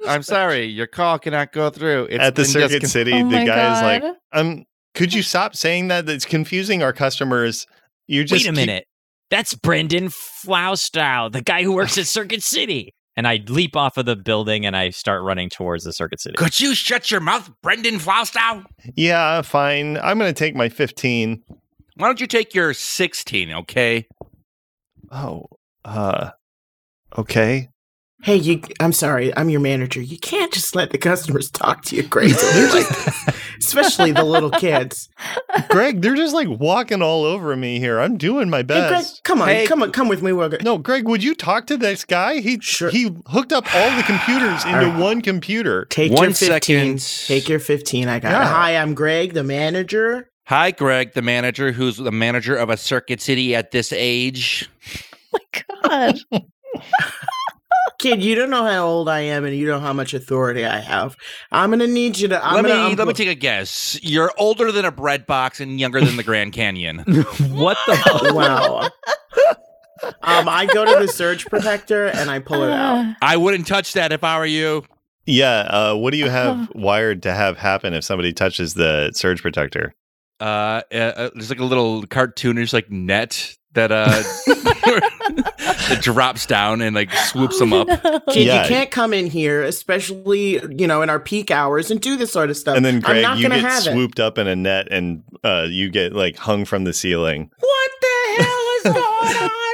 [0.06, 2.08] I'm sorry, your call cannot go through.
[2.10, 5.14] It's At the been Circuit discon- City, Oh the my guy is like, um, could
[5.14, 6.06] you stop saying that?
[6.06, 7.66] That's confusing our customers.
[8.06, 8.86] You just Wait a keep- minute.
[9.30, 12.94] That's Brendan Flaustow, the guy who works at Circuit City.
[13.20, 16.36] And I leap off of the building and I start running towards the Circuit City.
[16.38, 18.64] Could you shut your mouth, Brendan Flaustow?
[18.96, 19.98] Yeah, fine.
[19.98, 21.42] I'm going to take my 15.
[21.96, 24.06] Why don't you take your 16, okay?
[25.12, 25.44] Oh,
[25.84, 26.30] uh,
[27.18, 27.68] okay.
[28.22, 28.60] Hey, you.
[28.80, 29.34] I'm sorry.
[29.36, 30.00] I'm your manager.
[30.02, 33.26] You can't just let the customers talk to you crazily like this,
[33.58, 35.08] especially the little kids.
[35.70, 37.98] Greg, they're just like walking all over me here.
[37.98, 39.24] I'm doing my Hey, Greg, best.
[39.24, 39.66] come on, Hey.
[39.66, 40.32] come on, come with me.
[40.32, 40.58] We'll go.
[40.62, 42.40] No, Greg, would you talk to this guy?
[42.40, 42.90] He Sure.
[42.90, 44.98] he hooked up all the computers into All right.
[45.00, 45.86] one computer.
[45.86, 46.98] Take One your 15.
[46.98, 47.26] second.
[47.26, 48.08] Take your 15.
[48.08, 48.46] I got it.
[48.48, 50.30] Hi, I'm Greg, the manager.
[50.44, 54.68] Hi, Greg, the manager who's the manager of a Circuit City at this age.
[55.32, 55.38] Oh
[55.88, 56.42] my God.
[58.00, 60.64] Kid, you don't know how old I am and you don't know how much authority
[60.64, 61.16] I have.
[61.52, 62.42] I'm going to need you to.
[62.42, 64.00] I'm let me gonna, let me take a guess.
[64.02, 66.98] You're older than a bread box and younger than the Grand Canyon.
[67.50, 68.30] what the?
[68.34, 68.88] Wow.
[70.22, 73.16] um, I go to the surge protector and I pull it out.
[73.22, 74.84] I wouldn't touch that if I were you.
[75.26, 75.60] Yeah.
[75.60, 79.94] Uh, what do you have wired to have happen if somebody touches the surge protector?
[80.40, 84.06] Uh, uh, uh, there's like a little cartoonish like net that uh
[85.88, 87.86] that drops down and like swoops them up.
[88.30, 88.62] Kid, Yeah.
[88.62, 92.32] you can't come in here, especially you know in our peak hours, and do this
[92.32, 92.76] sort of stuff.
[92.76, 93.92] And then I'm Greg, not you gonna get have it.
[93.92, 97.50] swooped up in a net and uh, you get like hung from the ceiling.
[97.58, 99.69] What the hell is going on in this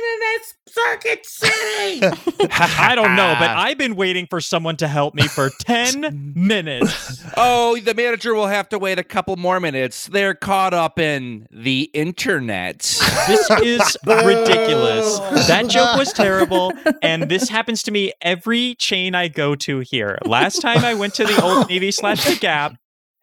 [0.76, 2.00] Circuit City?
[2.50, 7.24] I don't know, but I've been waiting for someone to help me for 10 minutes.
[7.36, 10.06] Oh, the manager will have to wait a couple more minutes.
[10.06, 12.80] They're caught up in the internet.
[13.26, 15.18] This is ridiculous.
[15.46, 20.18] That joke was terrible, and this happens to me every chain I go to here.
[20.24, 22.74] Last time I went to the Old Navy slash the Gap,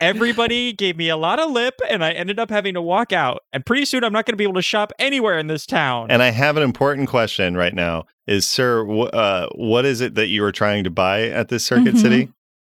[0.03, 3.43] Everybody gave me a lot of lip, and I ended up having to walk out.
[3.53, 6.11] And pretty soon, I'm not going to be able to shop anywhere in this town.
[6.11, 8.03] And I have an important question right now.
[8.27, 11.65] Is sir, wh- uh, what is it that you were trying to buy at this
[11.65, 11.99] Circuit Mhm.
[12.01, 12.29] City?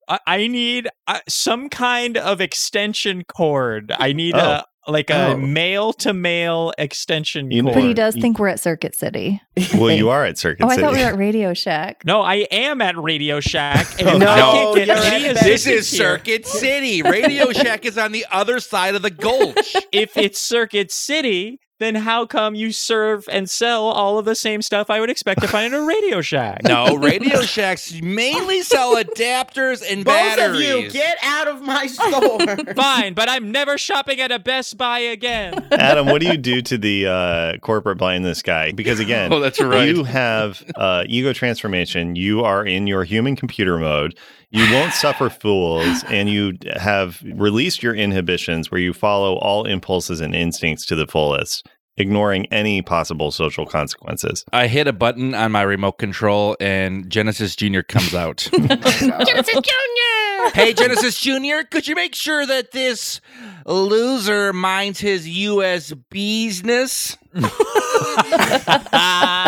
[0.08, 3.92] I, I need uh, some kind of extension cord.
[3.98, 4.38] I need Oh.
[4.38, 7.82] a like a male to male extension You know- cord.
[7.82, 9.40] But he does You- think we're at Circuit City.
[9.74, 10.70] Well, you are at Circuit City.
[10.70, 12.02] Oh, I thought we were at Radio Shack.
[12.04, 13.86] No, I am at Radio Shack.
[14.00, 17.02] And no, I can't get you're any at- This is here- Circuit City.
[17.10, 19.74] Radio Shack is on the other side of the gulch.
[19.92, 24.62] if it's Circuit City, then how come you serve and sell all of the same
[24.62, 26.62] stuff I would expect to find in a Radio Shack?
[26.62, 30.70] No, Radio Shacks mainly sell adapters and Both batteries.
[30.70, 32.46] of you, get out of my store.
[32.76, 35.66] Fine, but I'm never shopping at a Best Buy again.
[35.72, 38.70] Adam, what do you do to the uh, corporate blindness guy?
[38.72, 39.88] Because again, Oh, that's right.
[39.88, 42.14] you have uh, ego transformation.
[42.14, 44.16] You are in your human computer mode.
[44.52, 50.20] You won't suffer fools, and you have released your inhibitions where you follow all impulses
[50.20, 54.44] and instincts to the fullest, ignoring any possible social consequences.
[54.52, 57.82] I hit a button on my remote control and Genesis Jr.
[57.82, 58.48] comes out.
[58.52, 60.50] Genesis Jr.
[60.52, 63.20] hey, Genesis Jr., could you make sure that this
[63.66, 67.16] loser minds his US business?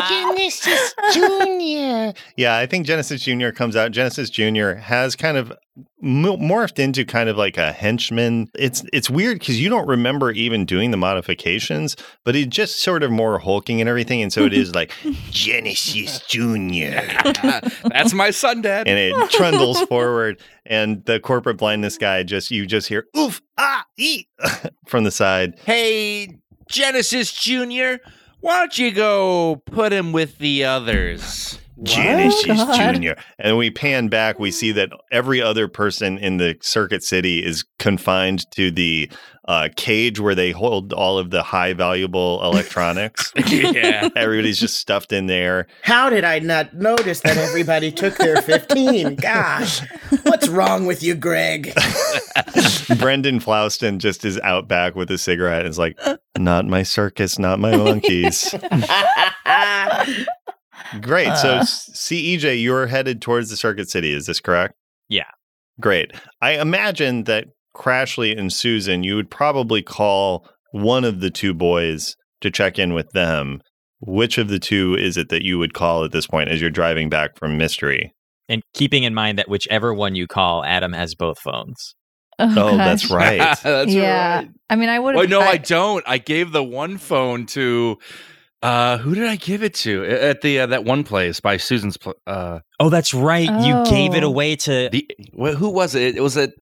[0.08, 2.18] Genesis Jr.
[2.36, 3.50] Yeah, I think Genesis Jr.
[3.50, 3.90] comes out.
[3.92, 4.72] Genesis Jr.
[4.74, 5.52] has kind of
[6.00, 8.48] mo- morphed into kind of like a henchman.
[8.54, 13.02] It's it's weird because you don't remember even doing the modifications, but he's just sort
[13.02, 14.92] of more hulking and everything, and so it is like
[15.30, 17.00] Genesis Jr.
[17.88, 18.88] That's my son, Dad.
[18.88, 23.84] and it trundles forward, and the corporate blindness guy just you just hear oof ah
[23.98, 24.26] ee
[24.86, 25.58] from the side.
[25.64, 26.28] hey,
[26.72, 28.02] Genesis Jr.,
[28.40, 31.58] why don't you go put him with the others?
[31.82, 33.20] Genesis Oh, Jr.
[33.38, 37.64] And we pan back, we see that every other person in the Circuit City is
[37.78, 39.10] confined to the
[39.48, 43.32] uh, cage where they hold all of the high valuable electronics.
[43.46, 44.08] yeah.
[44.14, 45.66] Everybody's just stuffed in there.
[45.82, 49.16] How did I not notice that everybody took their 15?
[49.20, 49.80] Gosh,
[50.22, 51.74] what's wrong with you, Greg?
[52.98, 55.98] Brendan Flouston just is out back with a cigarette and is like,
[56.38, 58.54] not my circus, not my monkeys.
[61.00, 61.36] Great.
[61.36, 61.64] So, Uh.
[61.64, 64.12] CEJ, you're headed towards the Circuit City.
[64.12, 64.74] Is this correct?
[65.08, 65.30] Yeah.
[65.80, 66.12] Great.
[66.40, 72.16] I imagine that Krashlee and Susan, you would probably call one of the two boys
[72.40, 73.60] to check in with them.
[74.00, 76.70] Which of the two is it that you would call at this point as you're
[76.70, 78.12] driving back from Mystery?
[78.48, 81.94] And keeping in mind that whichever one you call, Adam has both phones.
[82.38, 83.38] Oh, that's right.
[83.62, 84.36] That's yeah.
[84.38, 84.48] right.
[84.68, 85.30] I mean, I would Oh, have.
[85.30, 86.02] no, I, don't.
[86.08, 87.98] I gave the one phone to
[88.62, 90.04] uh who did I give it to?
[90.04, 93.48] At the uh, that one place by Susan's pl- uh Oh, that's right.
[93.64, 94.28] You gave it Oh.
[94.28, 94.88] away to.
[94.90, 95.06] the
[95.38, 96.16] wh- who was it?
[96.16, 96.52] It was a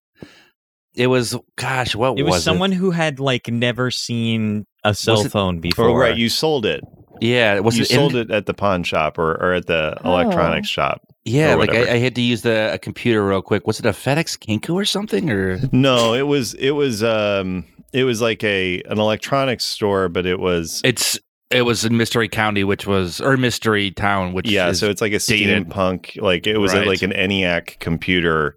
[0.95, 5.17] it was gosh, what it was, was someone who had like never seen a cell
[5.17, 5.87] Was it- phone before.
[5.91, 6.17] Oh, right.
[6.17, 6.81] You sold it.
[7.21, 9.95] Yeah, was you it in- sold it at the pawn shop or, or at the
[10.03, 10.13] Oh.
[10.19, 11.03] electronics shop.
[11.27, 11.71] Yeah, like.
[11.71, 13.67] I, I had to use the a computer real quick.
[13.67, 18.05] Was it a FedEx Kinko or something or No, it was it was um it
[18.05, 21.19] was like a an electronics store, but it was it's
[21.51, 25.01] it was in Mystery County, which was or Mystery Town, which yeah, is, so it's
[25.01, 25.69] like a dated.
[25.69, 28.57] steampunk like it was a, like an ENIAC computer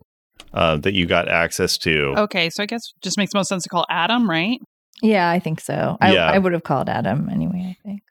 [0.54, 2.14] uh, that you got access to.
[2.18, 4.60] Okay, so I guess it just makes most sense to call Adam, right?
[5.02, 5.98] Yeah, I think so.
[6.00, 6.30] I, Yeah.
[6.30, 7.76] I would have called Adam anyway.
[7.78, 8.02] I think.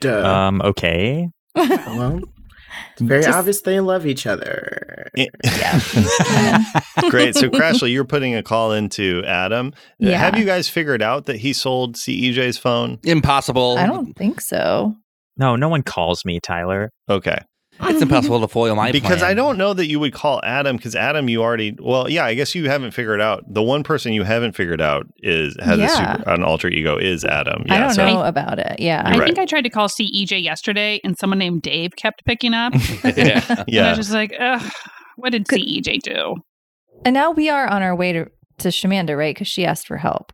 [0.00, 0.24] Duh.
[0.24, 0.62] Um.
[0.62, 1.28] Okay.
[1.54, 2.20] well,
[2.92, 5.08] it's very Just- obvious they love each other.
[5.16, 5.26] Eh.
[5.44, 5.80] Yeah.
[7.10, 7.34] Great.
[7.34, 9.68] So Krashlee, you're putting a call into Adam.
[9.74, 10.18] Uh, yeah.
[10.18, 12.98] Have you guys figured out that he sold CEJ's phone?
[13.04, 13.76] impossible.
[13.78, 14.94] I don't think so.
[15.36, 16.90] No, no one calls me Tyler.
[17.08, 17.38] Okay.
[17.80, 19.30] It's impossible to foil my because plan.
[19.30, 22.34] I don't know that you would call Adam because Adam, you already well, yeah, I
[22.34, 23.44] guess you haven't figured out.
[23.48, 26.16] The one person you haven't figured out is has a Yeah.
[26.16, 27.62] super, an alter ego is Adam.
[27.66, 28.80] Yeah, I don't so know about it.
[28.80, 29.02] Yeah.
[29.04, 29.42] I You're think right.
[29.44, 32.72] I tried to call CEJ yesterday, and someone named Dave kept picking up.
[33.04, 33.44] yeah.
[33.48, 34.72] And I yeah, was just like, Ugh,
[35.16, 36.36] what did CEJ do?
[37.04, 38.26] And now we are on our way to
[38.58, 39.34] to Shamanda, right?
[39.34, 40.32] Because she asked for help.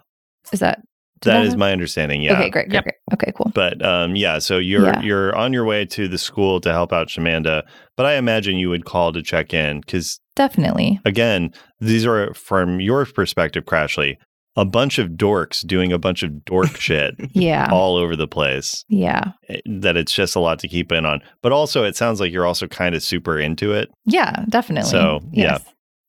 [0.52, 0.84] Is that did
[1.24, 1.58] that is happen?
[1.60, 2.22] my understanding.
[2.22, 2.32] Yeah.
[2.34, 2.84] Okay, great, great, Yep.
[2.84, 2.94] great.
[3.14, 3.50] Okay, cool.
[3.54, 5.02] But um, yeah, so you're Yeah.
[5.02, 7.62] you're on your way to the school to help out Shamanda,
[7.96, 11.00] but I imagine you would call to check in because Definitely.
[11.04, 14.16] again, these are from your perspective, Krashlee,
[14.56, 17.68] a bunch of dorks doing a bunch of dork shit Yeah.
[17.72, 18.84] all over the place.
[18.88, 19.32] yeah.
[19.48, 21.20] eh, That it's just a lot to keep in on.
[21.42, 23.90] But also, it sounds like you're also kind of super into it.
[24.06, 24.90] Yeah, definitely.
[24.90, 25.58] So, yeah.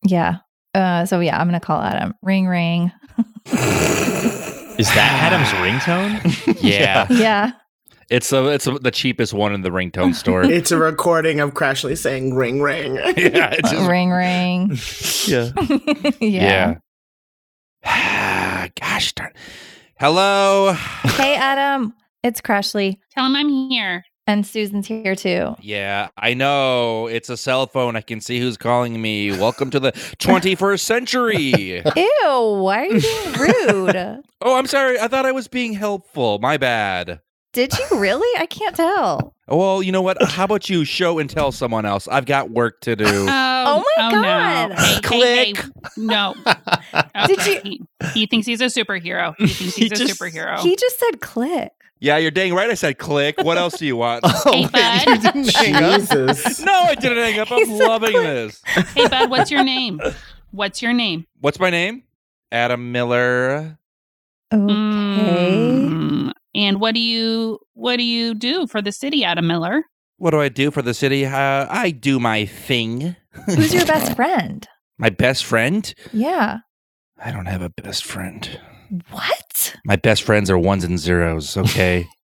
[0.06, 0.38] Yeah.
[0.76, 2.14] Uh, so yeah, I'm gonna call Adam.
[2.22, 2.92] Ring ring.
[4.78, 6.62] Is that Adam's ringtone?
[6.62, 7.08] yeah.
[7.10, 7.52] Yeah.
[8.10, 10.44] It's a, it's a, the cheapest one in the ringtone store.
[10.44, 12.96] It's a recording of Krashlee saying ring ring.
[13.18, 14.78] yeah, it's just, ring ring.
[15.28, 15.52] Yeah.
[16.20, 16.76] yeah.
[17.84, 18.68] yeah.
[18.80, 19.32] Gosh darn.
[20.00, 20.74] Hello.
[21.16, 21.94] Hey, Adam.
[22.24, 22.98] It's Krashlee.
[23.12, 24.04] Tell him I'm here.
[24.28, 25.56] And Susan's here too.
[25.62, 27.06] Yeah, I know.
[27.06, 27.96] It's a cell phone.
[27.96, 29.30] I can see who's calling me.
[29.32, 31.84] Welcome to the 21st century.
[31.96, 33.34] Ew, why are you being
[33.86, 34.24] rude?
[34.42, 35.00] oh, I'm sorry.
[35.00, 36.40] I thought I was being helpful.
[36.40, 37.22] My bad.
[37.54, 38.28] Did you really?
[38.42, 39.36] I can't tell.
[39.48, 40.18] Well, you know what?
[40.24, 42.08] How about you show and tell someone else?
[42.08, 43.28] I've got work to do.
[43.68, 44.22] Oh, oh, my oh, no.
[44.22, 44.72] God.
[44.78, 45.58] Hey, hey, Click.
[45.58, 45.64] hey.
[45.98, 46.36] No.
[46.46, 47.82] Uh, Did you- He,
[48.14, 49.34] he thinks he's a superhero.
[49.40, 50.60] He thinks He he's a just- superhero.
[50.60, 51.72] He just said click.
[52.00, 52.70] Yeah, you're dang right.
[52.70, 53.36] I said click.
[53.42, 54.26] What else do you want?
[54.46, 55.06] Hey, bud.
[55.08, 55.44] you didn't?
[55.50, 56.60] Jesus.
[56.62, 57.48] no, I didn't hang up.
[57.52, 58.24] I'm loving click.
[58.24, 58.62] this.
[58.66, 60.00] hey, bud, what's your name?
[60.52, 61.26] What's your name?
[61.40, 62.04] What's my name?
[62.52, 63.78] Adam Miller.
[64.54, 64.74] Okay.
[64.74, 69.84] Mm, and what do you what do you do for the city, Adam Miller?
[70.18, 71.26] What do I do for the city?
[71.26, 73.16] Uh, I do my thing.
[73.48, 74.66] Who's your best friend?
[74.98, 75.94] My best friend?
[76.14, 76.60] Yeah.
[77.22, 78.60] I don't have a best friend.
[79.12, 79.76] What?
[79.86, 82.08] My best friends are ones and zeros, okay?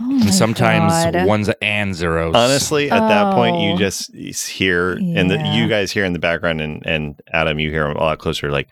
[0.00, 1.26] Oh my and sometimes God.
[1.26, 2.32] ones and zeros.
[2.36, 3.76] Honestly, at that point, you Oh.
[3.78, 4.12] just
[4.48, 7.96] hear, and the, you guys hear in the background, and, and Adam, you hear him
[7.96, 8.68] a lot closer, like,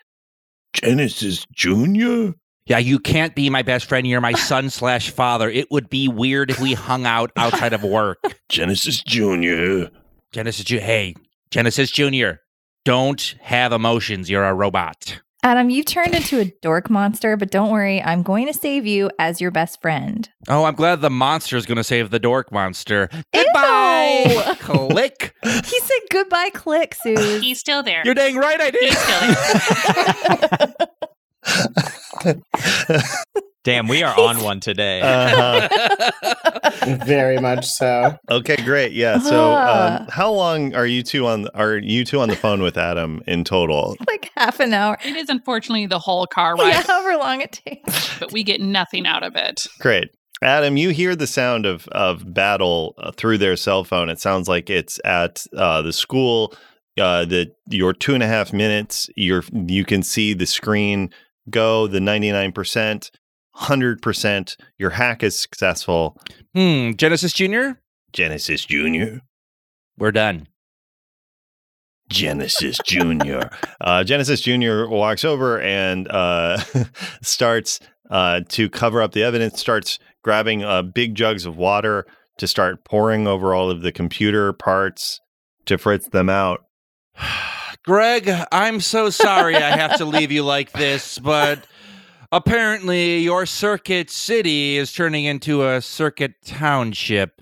[0.71, 2.29] Genesis Jr.?
[2.65, 4.07] Yeah, you can't be my best friend.
[4.07, 5.49] You're my son slash father.
[5.49, 8.19] It would be weird if we hung out outside of work.
[8.49, 9.87] Genesis Jr.
[10.31, 11.13] Genesis, Ju- hey,
[11.51, 12.39] Genesis Junior,
[12.85, 14.29] don't have emotions.
[14.29, 15.19] You're a robot.
[15.43, 19.11] Adam, you've turned into a dork monster, but don't worry, I'm going to save you
[19.19, 20.27] as your best friend.
[20.49, 23.07] Oh, I'm glad the monster is going to save the dork monster.
[23.33, 24.55] Goodbye.
[24.59, 25.35] Click.
[25.43, 27.41] He said goodbye, click, Suze.
[27.41, 28.01] He's still there.
[28.03, 28.83] You're dang right, I did.
[28.83, 29.19] He's still
[32.25, 33.03] there.
[33.67, 35.01] Damn, we are on one today.
[35.01, 35.67] Uh-huh.
[37.05, 38.17] Very much so.
[38.31, 38.93] Okay, great.
[38.93, 39.19] Yeah.
[39.19, 40.05] So, um, Ah.
[40.09, 41.49] how long are you two on?
[41.49, 43.97] Are you two on the phone with Adam in total?
[44.07, 44.97] like half an hour.
[45.03, 46.69] It is unfortunately the whole car ride.
[46.69, 48.17] Yeah, however long it takes.
[48.19, 49.67] but we get nothing out of it.
[49.81, 50.11] Great.
[50.41, 54.09] Adam, you hear the sound of of battle uh, through their cell phone.
[54.09, 56.55] It sounds like it's at uh, the school.
[56.97, 59.09] Uh, the your two and a half minutes.
[59.17, 61.09] You're you can see the screen
[61.49, 61.85] go.
[61.87, 63.11] The ninety nine percent,
[63.57, 64.55] hundred percent.
[64.77, 66.17] Your hack is successful.
[66.53, 67.79] hmm, Genesis Junior,
[68.13, 69.21] Genesis Junior.
[69.97, 70.47] we're done.
[72.09, 73.49] Genesis Junior.
[73.81, 76.57] uh, Genesis Junior walks over and uh,
[77.21, 77.79] starts
[78.09, 79.59] uh, to cover up the evidence.
[79.59, 82.05] Starts grabbing uh, big jugs of water
[82.37, 85.19] to start pouring over all of the computer parts
[85.65, 86.63] to fritz them out.
[87.83, 91.65] Greg, I'm so sorry I have to leave you like this, but
[92.31, 97.41] apparently your circuit city is turning into a circuit township.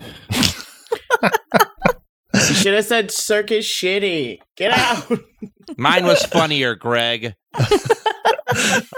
[2.34, 4.40] You should have said circus shitty.
[4.56, 5.20] Get out.
[5.76, 7.34] Mine was funnier, Greg.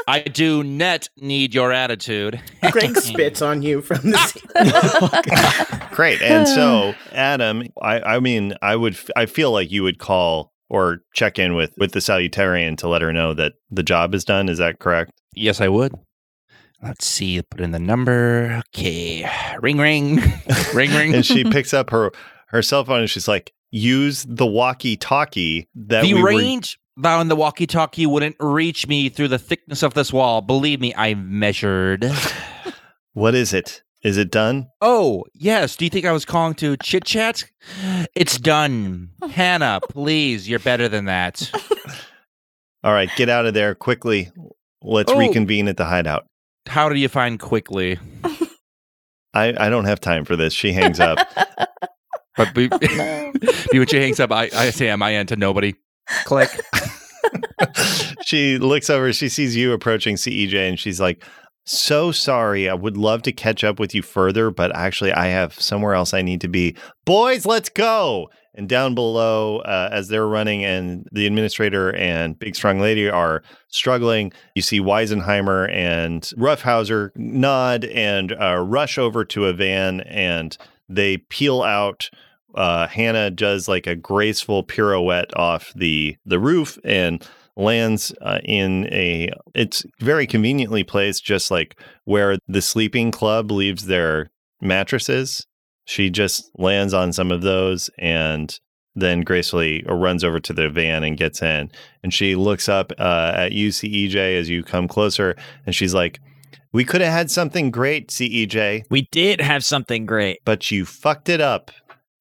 [0.06, 2.40] I do net need your attitude.
[2.70, 5.88] Greg spits on you from the ah!
[5.90, 6.20] oh, Great.
[6.20, 10.98] And so, Adam, I, I mean, I would, I feel like you would call or
[11.14, 14.48] check in with with the salutarian to let her know that the job is done.
[14.48, 15.12] Is that correct?
[15.34, 15.94] Yes, I would.
[16.82, 17.42] Let's see.
[17.42, 18.62] Put in the number.
[18.74, 19.28] Okay.
[19.60, 20.16] Ring, ring,
[20.74, 21.14] ring, ring.
[21.14, 22.12] and she picks up her
[22.48, 27.28] her cell phone and she's like, "Use the walkie-talkie that the we were range on
[27.28, 30.40] the walkie-talkie wouldn't reach me through the thickness of this wall.
[30.40, 32.10] Believe me, I measured.
[33.14, 33.82] What is it?
[34.02, 34.68] Is it done?
[34.80, 35.74] Oh, yes.
[35.76, 37.44] Do you think I was calling to chit chat?
[38.14, 39.10] It's done.
[39.20, 39.28] Oh.
[39.28, 40.48] Hannah, please.
[40.48, 41.50] You're better than that.
[42.84, 44.30] All right, get out of there quickly.
[44.82, 45.18] Let's Oh.
[45.18, 46.26] reconvene at the hideout.
[46.68, 47.98] How do you find quickly?
[49.34, 50.52] I, I don't have time for this.
[50.52, 51.18] She hangs up.
[52.36, 53.32] But be, oh,
[53.72, 55.74] be when she hangs up, I, I say on my end to nobody.
[56.24, 56.48] Click.
[58.24, 61.24] she looks over, she sees you approaching CEJ, and she's like,
[61.70, 62.66] So sorry.
[62.66, 66.14] I would love to catch up with you further, but actually, I have somewhere else
[66.14, 66.74] I need to be.
[67.04, 68.30] Boys, let's go.
[68.54, 73.42] And down below, uh, as they're running, and the administrator and Big Strong Lady are
[73.68, 80.56] struggling, you see Weisenheimer and Roughhauser nod and uh, rush over to a van, and
[80.88, 82.08] they peel out
[82.54, 87.22] uh, Hannah does like a graceful pirouette off the the roof and
[87.58, 93.86] lands uh, in a it's very conveniently placed just like where the sleeping club leaves
[93.86, 94.30] their
[94.62, 95.46] mattresses
[95.84, 98.60] she just lands on some of those and
[98.94, 101.70] then gracefully runs over to the van and gets in
[102.02, 105.36] and she looks up uh, at you cej as you come closer
[105.66, 106.20] and she's like
[106.72, 110.38] we could have had something great cej we did have something great.
[110.44, 111.70] but you fucked it up.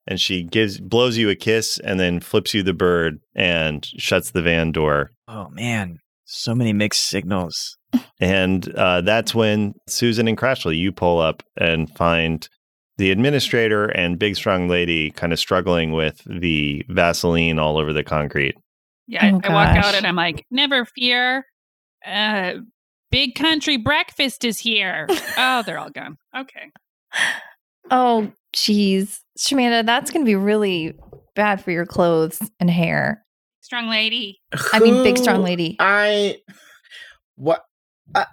[0.08, 4.32] And she gives blows you a kiss and then flips you the bird and shuts
[4.32, 5.12] the van door.
[5.28, 7.78] Oh man, so many mixed signals.
[8.20, 12.47] And uh, that's when Susan and Crashly, you pull up and find
[12.97, 18.03] the administrator and big strong lady kind of struggling with the Vaseline all over the
[18.03, 18.55] concrete.
[19.08, 21.45] Yeah, I, Oh, I walk out and I'm like, never fear.
[22.05, 22.53] Uh,
[23.12, 25.08] big country breakfast is here.
[25.38, 26.18] oh, they're all gone.
[26.36, 26.72] Okay.
[27.89, 29.21] Oh, geez.
[29.37, 30.93] Shamanda, that's going to be really
[31.35, 33.23] bad for your clothes and hair.
[33.61, 34.39] Strong lady.
[34.73, 35.75] I mean, big, strong lady.
[35.79, 36.37] I
[37.35, 37.63] what?
[38.15, 38.25] Uh,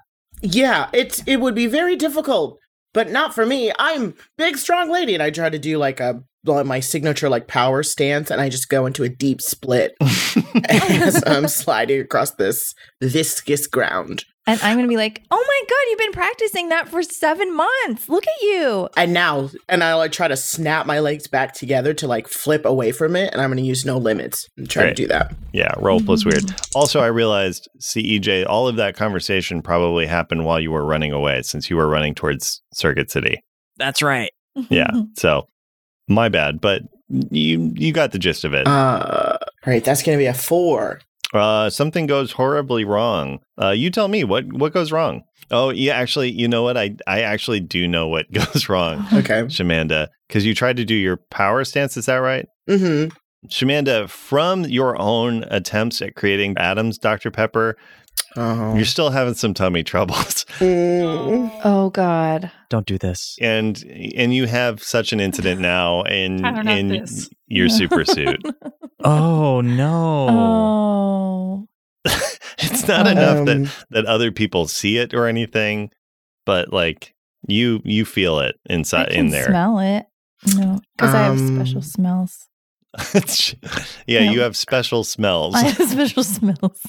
[0.42, 2.58] yeah, it's it would be very difficult,
[2.92, 3.72] but not for me.
[3.78, 7.48] I'm big, strong lady, and I try to do like a like my signature like
[7.48, 9.94] power stance, and I just go into a deep split
[10.68, 14.24] as I'm sliding across this viscous ground.
[14.47, 17.57] And I'm going to be like, oh my God, you've been practicing that for seven
[17.57, 18.09] months.
[18.11, 18.88] Look at you.
[18.97, 22.66] And now, and I like try to snap my legs back together to like flip
[22.66, 24.97] away from it, and I'm going to use no limits and try Great.
[24.97, 25.34] to do that.
[25.53, 26.45] Yeah, roll plus weird.
[26.74, 31.40] Also, I realized CEJ, all of that conversation probably happened while you were running away,
[31.42, 33.42] since you were running towards Circuit City.
[33.78, 34.30] That's right.
[34.68, 35.49] Yeah, so
[36.07, 38.66] my bad, but you you got the gist of it.
[38.66, 41.01] Uh, right, that's going to be a four.
[41.35, 43.41] Uh, something goes horribly wrong.
[43.61, 45.22] Uh, you tell me what what goes wrong.
[45.51, 46.76] Oh, yeah, actually, you know what?
[46.76, 49.43] I I actually do know what goes wrong, Okay.
[49.43, 51.97] Shamanda, because you tried to do your power stance.
[51.97, 52.47] Is that right?
[52.70, 53.14] Mm-hmm.
[53.49, 57.30] Shamanda, from your own attempts at creating Adams Dr.
[57.30, 57.76] Pepper,
[58.37, 58.74] Oh.
[58.74, 60.45] you're still having some tummy troubles.
[60.59, 61.51] Mm.
[61.64, 62.51] Oh God.
[62.70, 63.37] Don't do this.
[63.41, 63.82] and
[64.16, 67.28] and you have such an incident now in I don't know in this.
[67.49, 68.41] your super suit.
[69.07, 70.28] Oh no.
[70.30, 71.66] Oh.
[72.59, 75.91] it's not enough that Um, that other people see it or anything,
[76.47, 77.14] but like
[77.47, 79.47] you you feel it I inside can in there.
[79.47, 80.07] smell it.
[80.57, 82.49] No, because I have Um, special smells.
[83.14, 84.30] yeah, Yeah.
[84.30, 85.55] you have special smells.
[85.55, 86.80] I have special smells.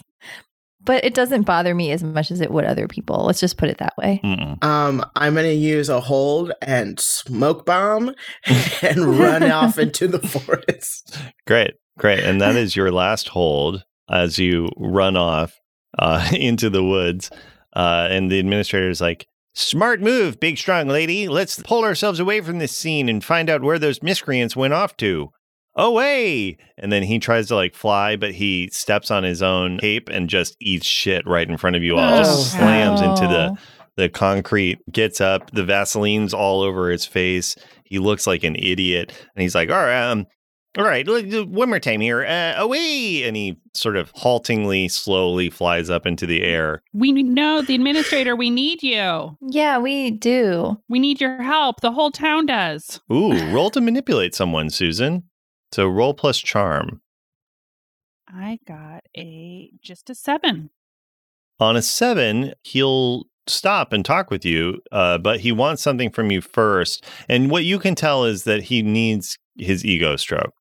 [0.86, 3.26] But it doesn't bother me as much as it would other people.
[3.26, 4.22] Let's just put it that way.
[4.24, 4.64] Mm-mm.
[4.64, 8.14] Um, I'm gonna use a hold and smoke bomb
[8.82, 11.18] and run off into the forest.
[11.48, 15.60] Great, great, and that is your last hold as you run off
[15.98, 17.30] uh, into the woods.
[17.76, 21.28] Uh, and the administrator is like, "Smart move, big strong lady.
[21.28, 24.96] Let's pull ourselves away from this scene and find out where those miscreants went off
[24.98, 25.32] to."
[25.76, 26.58] Away!
[26.78, 30.30] And then he tries to like fly, but he steps on his own cape and
[30.30, 32.14] just eats shit right in front of you all.
[32.14, 33.58] Oh, just slams into the Oh.
[33.98, 37.56] the concrete, gets up, the Vaseline's all over his face.
[37.86, 39.12] He looks like an idiot.
[39.36, 40.26] And he's like, all right, um,
[40.78, 42.26] all right, look, one more time here.
[42.26, 43.24] Uh, away.
[43.24, 46.82] And he sort of haltingly, slowly flies up into the air.
[46.94, 48.36] We know the administrator.
[48.36, 49.38] We need you.
[49.42, 50.78] Yeah, we do.
[50.90, 51.80] We need your help.
[51.80, 53.00] The whole town does.
[53.12, 55.24] Ooh, roll to manipulate someone, Susan.
[55.76, 57.02] So roll plus charm.
[58.30, 60.70] I got a just a seven.
[61.60, 66.32] On a seven, he'll stop and talk with you, uh, but he wants something from
[66.32, 67.04] you first.
[67.28, 70.54] And what you can tell is that he needs his ego stroke.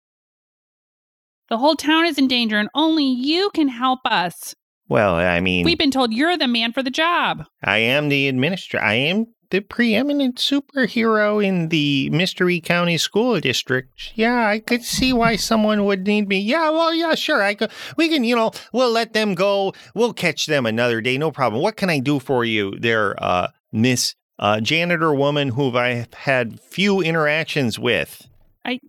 [1.48, 4.52] The whole town is in danger, and only you can help us.
[4.88, 7.44] Well, I mean, We've been told you're the man for the job.
[7.62, 8.84] I am the administrator.
[8.84, 14.10] I am the preeminent superhero in the Mystery County School District.
[14.16, 16.40] Yeah, I could see why someone would need me.
[16.40, 17.40] Yeah, well, yeah, sure.
[17.40, 19.72] I could, we can, you know, we'll let them go.
[19.94, 21.18] We'll catch them another day.
[21.18, 21.62] No problem.
[21.62, 26.58] What can I do for you there, uh, Miss uh, janitor woman who I've had
[26.58, 28.26] few interactions with?
[28.64, 28.80] I,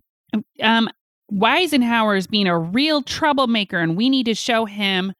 [0.60, 0.88] um,
[1.32, 5.12] Weisenhower is being a real troublemaker, and we need to show him.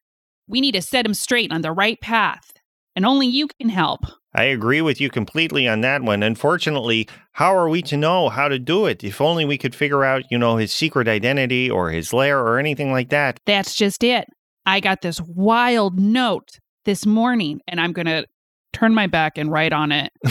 [0.49, 2.53] We need to set him straight on the right path,
[2.97, 4.07] and only you can help.
[4.37, 6.23] I agree with you completely on that one.
[6.23, 9.03] Unfortunately, how are we to know how to do it?
[9.03, 12.59] If only we could figure out, you know, his secret identity or his lair or
[12.59, 13.41] anything like that.
[13.47, 14.27] That's just it.
[14.67, 16.49] I got this wild note
[16.85, 18.27] this morning, and I'm going to
[18.73, 20.13] turn my back and write on it.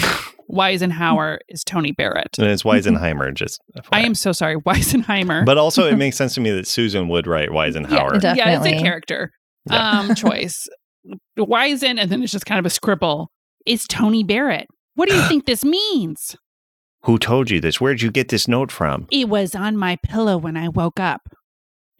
[0.51, 2.37] Weisenhower is Tony Barrett.
[2.37, 3.59] And it's Weisenheimer, just
[3.91, 5.45] I am so sorry, Weisenheimer.
[5.45, 8.21] But also, it makes sense to me that Susan would write Weisenhower.
[8.21, 9.31] Yeah, yeah, it's a character
[9.69, 9.99] Yeah.
[9.99, 10.67] um, choice.
[11.37, 13.29] Weisen, and then it's just kind of a scribble.
[13.65, 14.67] Is Tony Barrett?
[14.95, 16.35] What do you think this means?
[17.03, 17.79] Who told you this?
[17.79, 19.07] Where'd you get this note from?
[19.11, 21.21] It was on my pillow when I woke up.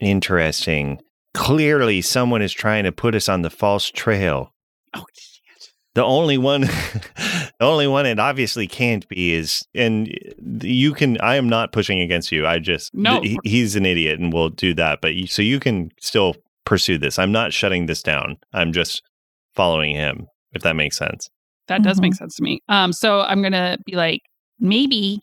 [0.00, 1.00] Interesting.
[1.34, 4.52] Clearly, someone is trying to put us on the false trail.
[4.94, 5.68] Oh shit!
[5.94, 10.10] The only one, the only one it obviously can't be is, and
[10.62, 11.20] you can.
[11.20, 12.46] I am not pushing against you.
[12.46, 13.20] I just No.
[13.20, 15.00] he- he's an idiot, and we'll do that.
[15.02, 17.18] But you, so you can still pursue this.
[17.18, 18.38] I'm not shutting this down.
[18.52, 19.02] I'm just
[19.54, 20.26] following him.
[20.52, 21.28] If that makes sense.
[21.68, 22.16] That does make Mhm.
[22.16, 22.60] sense to me.
[22.68, 24.20] Um, so I'm gonna be like,
[24.60, 25.20] maybe,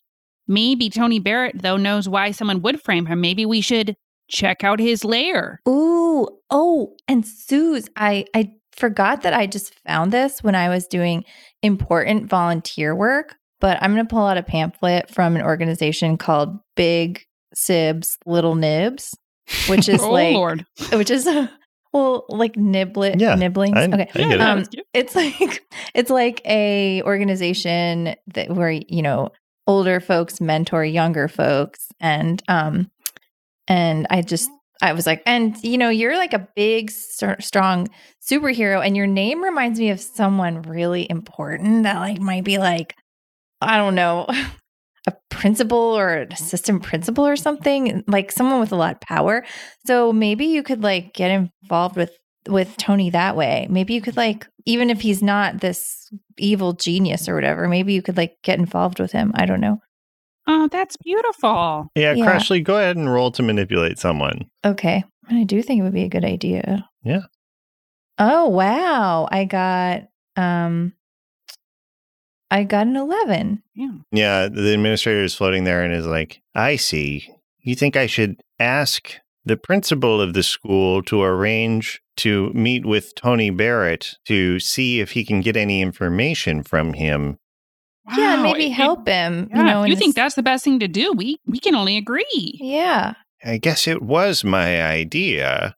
[0.48, 3.22] maybe Tony Barrett though knows why someone would frame him.
[3.22, 3.96] Maybe we should
[4.30, 5.62] check out his lair.
[5.68, 10.88] Ooh, oh, and Suze, I I forgot that I just found this when I was
[10.88, 11.24] doing
[11.62, 16.58] important volunteer work, but I'm going to pull out a pamphlet from an organization called
[16.76, 17.22] Big
[17.56, 19.16] Sibs Little Nibs,
[19.68, 20.66] which is oh like Lord.
[20.92, 21.28] which is
[21.94, 23.78] well like niblet Yeah, nibblings.
[23.78, 24.10] I- okay.
[24.14, 24.42] I get it.
[24.42, 25.64] Um, was it's like
[25.94, 29.30] it's like a organization that where you know
[29.68, 32.92] older folks mentor younger folks and um
[33.70, 34.50] and i just
[34.82, 37.88] i was like and you know you're like a big st- strong
[38.30, 42.94] superhero and your name reminds me of someone really important that like might be like
[43.62, 44.28] i don't know
[45.08, 49.44] a principal or an assistant principal or something like someone with a lot of power
[49.86, 52.12] so maybe you could like get involved with
[52.48, 53.68] with Tony that way.
[53.70, 58.02] Maybe you could like even if he's not this evil genius or whatever, maybe you
[58.02, 59.32] could like get involved with him.
[59.36, 59.80] I don't know.
[60.48, 61.88] Oh, that's beautiful.
[61.96, 62.26] Yeah, Yeah.
[62.26, 64.46] Krashlee, go ahead and roll to manipulate someone.
[64.66, 65.04] Okay.
[65.30, 66.90] I do think it would be a good idea.
[67.04, 67.22] Yeah.
[68.20, 69.28] Oh, wow.
[69.32, 70.04] I got
[70.36, 70.94] um
[72.54, 73.64] I got an 11.
[73.74, 73.88] Yeah.
[74.12, 77.28] Yeah, the administrator is floating there and is like, I see.
[77.62, 83.16] You think I should ask the principal of the school to arrange to meet with
[83.16, 87.38] Tony Barrett to see if he can get any information from him?
[88.18, 89.84] yeah, maybe it- it- help him, Yeah, you know.
[89.84, 92.58] if you think this- that's the best thing to do, we we can only agree.
[92.62, 93.14] Yeah.
[93.44, 95.76] I guess it was my idea.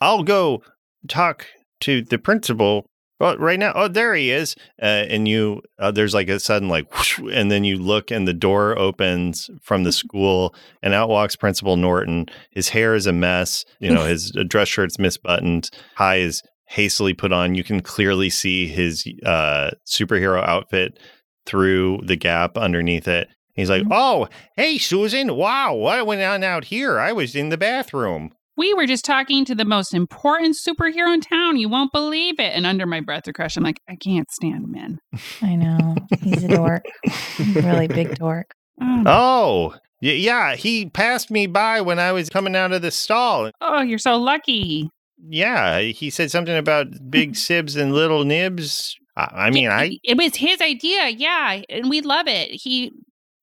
[0.00, 0.62] I'll go
[1.08, 1.46] talk
[1.80, 2.86] to the principal.
[3.22, 4.56] Well, right now, oh, there he is.
[4.82, 8.26] Uh, and you, uh, there's like a sudden like, whoosh, and then you look, and
[8.26, 12.26] the door opens from the school, and out walks Principal Norton.
[12.50, 13.64] His hair is a mess.
[13.78, 15.70] You know, his dress shirt's misbuttoned.
[15.96, 17.54] Tie is hastily put on.
[17.54, 20.98] You can clearly see his uh, superhero outfit
[21.46, 23.28] through the gap underneath it.
[23.54, 25.36] He's like, "Oh, hey, Susan!
[25.36, 26.98] Wow, what went on out here?
[26.98, 31.20] I was in the bathroom." We were just talking to the most important superhero in
[31.20, 31.56] town.
[31.56, 32.52] You won't believe it.
[32.54, 34.98] And under my breath, to crush, I'm like, I can't stand men.
[35.40, 35.94] I know.
[36.20, 36.84] He's a dork.
[37.54, 38.52] really big dork.
[38.80, 42.90] Oh, Oh, y- yeah, he passed me by when I was coming out of the
[42.90, 43.50] stall.
[43.60, 44.90] oh, you're so lucky.
[45.24, 48.96] Yeah, he said something about big sibs and little nibs.
[49.16, 51.08] I, I mean, Yeah, I It was his idea.
[51.08, 51.62] Yeah.
[51.68, 52.50] And we love it.
[52.50, 52.90] He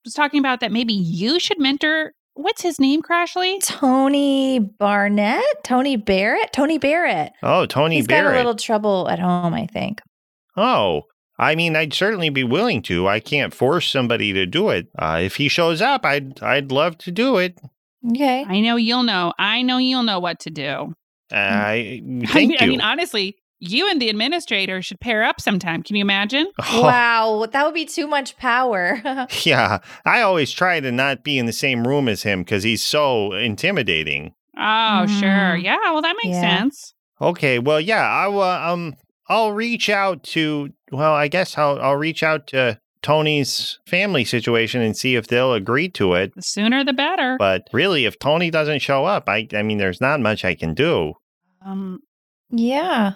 [0.05, 2.11] was talking about that maybe you should mentor.
[2.39, 3.61] What's his name, Krashlee?
[3.61, 5.61] Tony Barnett?
[5.65, 6.53] Tony Barrett?
[6.53, 7.33] Tony Barrett.
[7.43, 9.99] oh Tony He's got a little trouble at home, I think.
[10.55, 11.03] Oh,
[11.37, 13.09] I mean, I'd certainly be willing to.
[13.09, 14.87] I can't force somebody to do it.
[14.97, 17.59] Uh, if he shows up, I'd I'd love to do it.
[18.09, 18.45] Okay.
[18.47, 19.33] I know you'll know.
[19.37, 20.95] I know you'll know what to do.
[21.33, 22.57] I I thank mean, you.
[22.61, 25.83] I mean, honestly, you and the administrator should pair up sometime.
[25.83, 26.51] Can you imagine?
[26.71, 29.01] Oh, Wow, that would be too much power.
[29.43, 32.83] Yeah, I always try to not be in the same room as him because he's
[32.83, 34.33] so intimidating.
[34.57, 35.29] Oh, sure.
[35.57, 35.63] Mm.
[35.63, 36.59] Yeah, well, that makes Yeah.
[36.59, 36.93] sense.
[37.21, 38.41] Okay, well, yeah, I will.
[38.41, 38.95] Um,
[39.27, 40.69] I'll reach out to.
[40.91, 45.53] Well, I guess I'll I'll reach out to Tony's family situation and see if they'll
[45.53, 46.33] agree to it.
[46.35, 47.35] The sooner the better.
[47.37, 50.73] But really, if Tony doesn't show up, I I mean, there's not much I can
[50.73, 51.13] do.
[51.65, 51.99] Um,
[52.49, 53.13] yeah.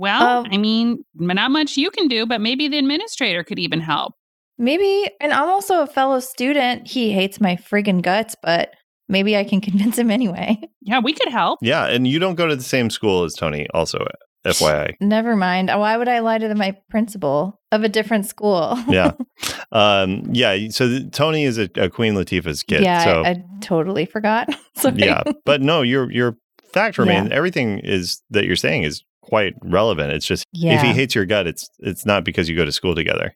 [0.00, 3.80] Well, Um, I mean, not much you can do, but maybe the administrator could even
[3.80, 4.14] help.
[4.58, 6.86] Maybe, and I'm also a fellow student.
[6.88, 8.72] He hates my friggin' guts, but
[9.08, 10.58] maybe I can convince him anyway.
[10.82, 11.58] Yeah, we could help.
[11.62, 13.68] Yeah, and you don't go to the same school as Tony.
[13.74, 13.98] Also,
[14.46, 14.94] FYI.
[15.00, 15.68] Never mind.
[15.68, 18.78] Why would I lie to the, my principal of a different school?
[18.88, 19.12] Yeah,
[19.72, 20.68] um, yeah.
[20.70, 22.82] So th- Tony is a, a Queen Latifah's kid.
[22.82, 24.48] yeah, so I, I totally forgot.
[24.94, 26.38] Yeah, but no, your your
[26.72, 27.28] fact remains.
[27.30, 30.12] Everything is that you're saying is quite relevant.
[30.12, 32.94] It's just if he hates your gut, it's it's not because you go to school
[32.94, 33.34] together.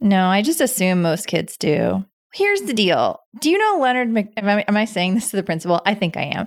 [0.00, 2.04] No, I just assume most kids do.
[2.34, 3.20] Here's the deal.
[3.40, 4.32] Do you know Leonard Mc?
[4.36, 5.82] Am I, am I saying this to the principal?
[5.84, 6.46] I think I am.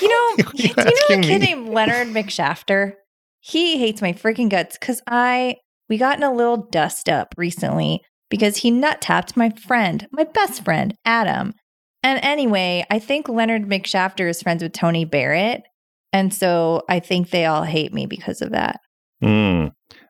[0.00, 1.46] You know, do you you know a kid me?
[1.46, 2.92] named Leonard McShafter?
[3.40, 5.56] He hates my freaking guts because I
[5.88, 10.24] we got in a little dust up recently because he nut tapped my friend, my
[10.24, 11.54] best friend, Adam.
[12.02, 15.62] And anyway, I think Leonard McShafter is friends with Tony Barrett.
[16.14, 18.78] And so I think they all hate me because of that.
[19.20, 19.66] Hmm.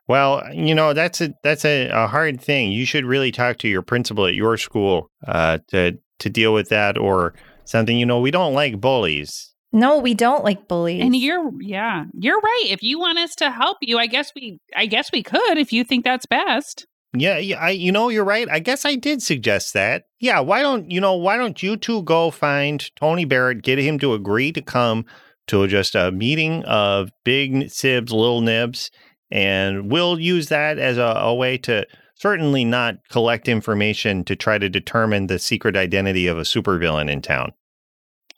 [0.07, 2.71] Well, you know that's a that's a, a hard thing.
[2.71, 6.69] You should really talk to your principal at your school uh, to to deal with
[6.69, 7.33] that or
[7.65, 7.97] something.
[7.97, 9.51] You know, we don't like bullies.
[9.71, 11.01] No, we don't like bullies.
[11.01, 12.65] And you're, yeah, you're right.
[12.69, 15.73] If you want us to help you, I guess we, I guess we could if
[15.73, 16.87] you think that's best.
[17.13, 18.47] Yeah, yeah, I you know you're right.
[18.49, 20.03] I guess I did suggest that.
[20.19, 23.97] Yeah, why don't you know why don't you two go find Tony Barrett, get him
[23.99, 25.05] to agree to come
[25.47, 28.91] to just a meeting of big sibs, little nibs,
[29.31, 31.85] and we'll use that as a, a way to
[32.15, 37.21] certainly not collect information to try to determine the secret identity of a supervillain in
[37.21, 37.51] town.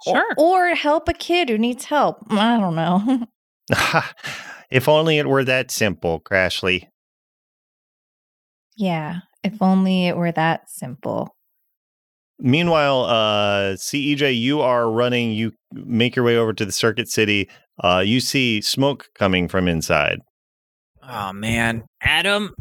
[0.06, 0.26] Or- Sure.
[0.38, 2.28] Or help a kid who needs help.
[2.30, 3.28] Mm, I don't know.
[4.70, 6.88] If only it were that simple, Krashlee.
[8.76, 11.37] Yeah, if only it were that simple.
[12.40, 15.32] Meanwhile, uh, CEJ, you are running.
[15.32, 17.50] You make your way over to the Circuit City.
[17.84, 20.20] Uh, you see smoke coming from inside,
[21.08, 22.54] Oh man, Adam.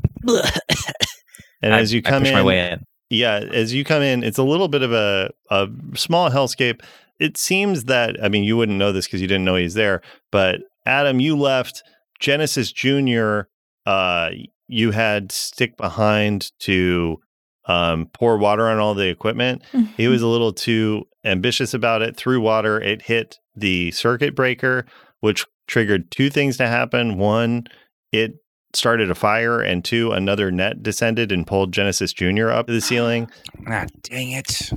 [1.62, 2.84] and I- as you come in, my way in.
[3.10, 6.80] yeah, as you come in, it's a little bit of a a small hellscape.
[7.18, 10.02] It seems that I mean you wouldn't know this because you didn't know he's there,
[10.30, 11.82] but Adam, you left
[12.20, 13.48] Genesis Junior.
[13.86, 14.30] Uh,
[14.68, 17.18] you had stick behind to
[17.66, 19.62] um, pour water on all the equipment.
[19.96, 22.16] He was a little too ambitious about it.
[22.16, 22.80] Threw water.
[22.80, 24.86] It hit the circuit breaker,
[25.20, 27.18] which triggered two things to happen.
[27.18, 27.66] One,
[28.12, 28.34] it
[28.74, 32.50] started a fire, and two, another net descended and pulled Genesis Jr.
[32.50, 33.30] up to the ceiling.
[33.68, 34.70] Ah, dang it.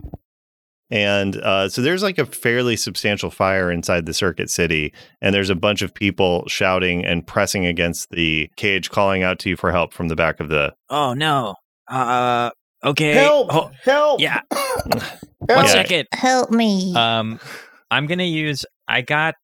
[0.90, 5.52] And uh, so there's like a fairly substantial fire inside the circuit city, and there's
[5.52, 9.72] a bunch of people shouting and pressing against the cage, calling out to you for
[9.72, 10.74] help from the back of the.
[10.90, 11.56] Oh no.
[11.88, 12.50] Uh.
[12.84, 13.14] Okay.
[13.14, 13.52] Help!
[13.52, 14.20] Ho- help!
[14.22, 14.42] yeah.
[14.52, 15.02] Help!
[15.40, 15.66] One Yeah.
[15.66, 16.08] second.
[16.14, 16.94] Help me.
[16.96, 17.40] Um,
[17.92, 18.66] I'm gonna use.
[18.88, 19.36] I got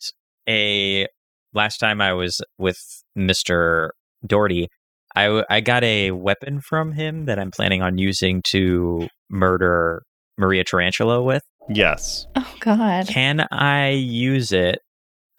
[0.48, 1.08] a
[1.54, 2.78] last time I was with
[3.16, 3.94] Mister
[4.26, 4.68] Doherty.
[5.16, 10.04] I I got a weapon from him that I'm planning on using to murder
[10.38, 11.44] Maria Tarantula with.
[11.70, 12.28] Yes.
[12.36, 13.08] oh God.
[13.08, 14.80] Can I use it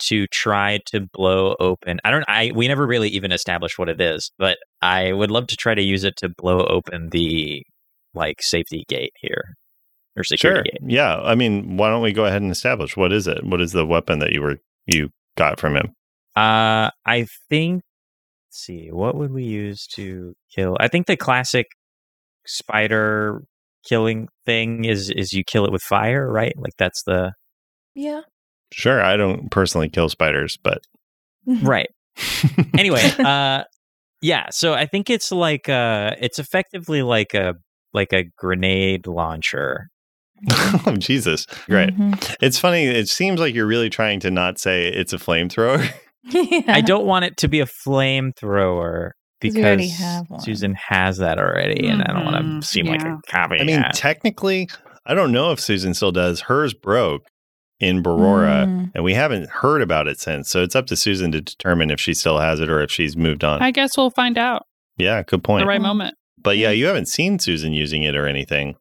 [0.00, 2.00] to try to blow open?
[2.04, 2.24] I don't.
[2.28, 5.74] I we never really even established what it is, but I would love to try
[5.74, 7.62] to use it to blow open the
[8.16, 9.54] like safety gate here
[10.16, 10.80] or security Sure.
[10.88, 10.90] gate.
[10.92, 11.16] Yeah.
[11.18, 13.44] I mean, why don't we go ahead and establish what is it?
[13.44, 14.56] What is the weapon that you were
[14.86, 15.92] you got from him?
[16.34, 17.82] Uh, I think.
[18.48, 20.76] Let's see, what would we use to kill?
[20.80, 21.66] I think the classic
[22.46, 23.42] spider
[23.88, 26.54] killing thing is is you kill it with fire, right?
[26.56, 27.32] Like that's the
[27.94, 28.22] Yeah.
[28.72, 29.00] Sure.
[29.02, 30.78] I don't personally kill spiders, but
[31.62, 31.88] right.
[32.78, 33.62] anyway, uh,
[34.22, 34.46] yeah.
[34.50, 37.54] So I think it's like uh, it's effectively like a
[37.96, 39.88] like a grenade launcher.
[40.86, 41.96] oh Jesus, great.
[41.96, 42.36] Mhm.
[42.40, 42.84] It's funny.
[42.84, 45.90] It seems like you're really trying to not say it's a flamethrower.
[46.24, 46.62] yeah.
[46.68, 49.10] I don't want it to be a flamethrower
[49.42, 49.92] 'Cause because.
[50.40, 53.56] Susan has that already, and I don't want Mhm, to seem like a copy.
[53.60, 54.68] I mean, technically,
[55.04, 56.42] I don't know if Susan still does.
[56.42, 57.22] Hers broke
[57.78, 58.90] in Barora, Mm.
[58.94, 60.48] and we haven't heard about it since.
[60.48, 63.16] So it's up to Susan to determine if she still has it or if she's
[63.16, 63.60] moved on.
[63.62, 64.62] I guess we'll find out
[64.96, 65.60] yeah, good point.
[65.60, 65.68] the point.
[65.68, 65.84] right Mhm.
[65.84, 66.14] moment.
[66.38, 66.78] But yeah, mm.
[66.78, 68.76] you haven't seen Susan using it or anything.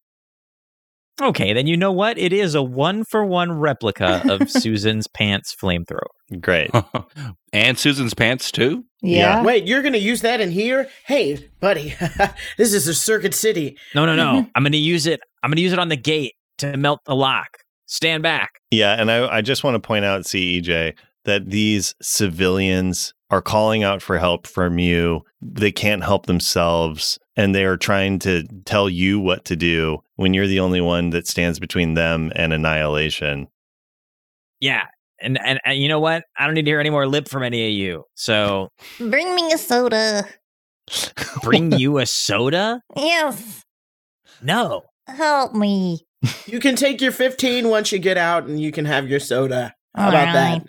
[1.21, 2.17] Okay, then you know what?
[2.17, 6.07] It is a one for one replica of Susan's pants flamethrower.
[6.41, 6.71] Great.
[7.53, 8.83] and Susan's pants too.
[9.01, 9.41] yeah.
[9.41, 10.89] Wait, you're gonna use that in here?
[11.05, 11.95] Hey, buddy,
[12.57, 13.77] this is a Circuit City.
[13.93, 14.45] No, no, no.
[14.55, 15.21] I'm going to use it.
[15.41, 17.59] I'm going to use it on the gate to melt the lock.
[17.87, 18.59] Stand back.
[18.71, 20.95] Yeah, and I, I just want to point out, CEJ,
[21.25, 25.21] that these civilians are calling out for help from you.
[25.41, 30.33] They can't help themselves, and they are trying to tell you what to do when
[30.33, 33.47] you're the only one that stands between them and annihilation.
[34.59, 34.83] Yeah.
[35.21, 36.23] And, and and you know what?
[36.37, 38.03] I don't need to hear any more lip from any of you.
[38.15, 38.69] So
[38.99, 40.27] Bring me a soda.
[41.41, 42.81] bring you a soda?
[42.95, 43.63] Yes.
[44.41, 44.83] No.
[45.07, 46.05] Help me.
[46.45, 49.73] You can take your 15 once you get out, and you can have your soda.
[49.95, 50.67] How All about that?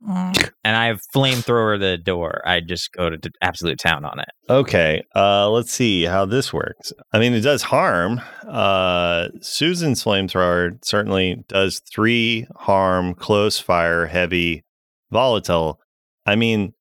[0.00, 0.34] Right.
[0.34, 0.50] Mm.
[0.64, 2.42] And I have flamethrower the door.
[2.46, 4.28] I just go to d- absolute town on it.
[4.50, 6.92] Okay, uh, let's see how this works.
[7.12, 8.20] I mean, it does harm.
[8.46, 14.64] Uh, Susan's flamethrower certainly does three harm, close fire, heavy,
[15.10, 15.80] volatile.
[16.26, 16.74] I mean,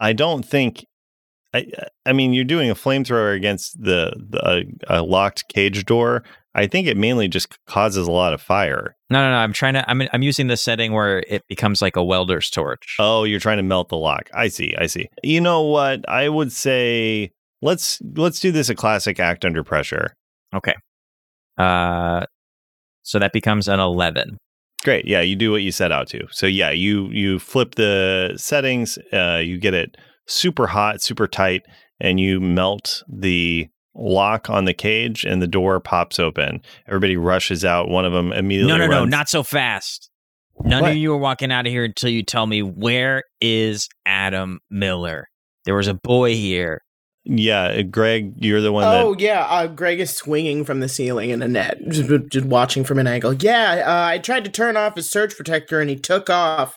[0.00, 0.84] I don't think.
[1.54, 1.66] I,
[2.04, 6.22] I mean, you're doing a flamethrower against the, the a, a locked cage door.
[6.56, 8.96] I think it mainly just causes a lot of fire.
[9.10, 9.36] No, no, no.
[9.36, 9.88] I'm trying to.
[9.88, 12.96] I'm I'm using the setting where it becomes like a welder's torch.
[12.98, 14.30] Oh, you're trying to melt the lock.
[14.32, 14.74] I see.
[14.78, 15.08] I see.
[15.22, 16.08] You know what?
[16.08, 17.30] I would say
[17.60, 20.16] let's let's do this a classic act under pressure.
[20.54, 20.74] Okay.
[21.58, 22.24] Uh,
[23.02, 24.38] so that becomes an eleven.
[24.82, 25.06] Great.
[25.06, 26.26] Yeah, you do what you set out to.
[26.30, 29.96] So yeah, you you flip the settings, uh you get it
[30.26, 31.62] super hot, super tight
[32.00, 36.60] and you melt the lock on the cage and the door pops open.
[36.86, 37.88] Everybody rushes out.
[37.88, 40.10] One of them immediately No, no, no, not so fast.
[40.64, 40.90] None What?
[40.92, 45.28] of you are walking out of here until you tell me where is Adam Miller.
[45.64, 46.80] There was a boy here.
[47.28, 51.30] Yeah, Greg, you're the one Oh that yeah, uh, Greg is swinging from the ceiling
[51.30, 53.32] in a net, just, just watching from an angle.
[53.34, 56.76] Yeah, uh, I tried to turn off his surge protector and he took off,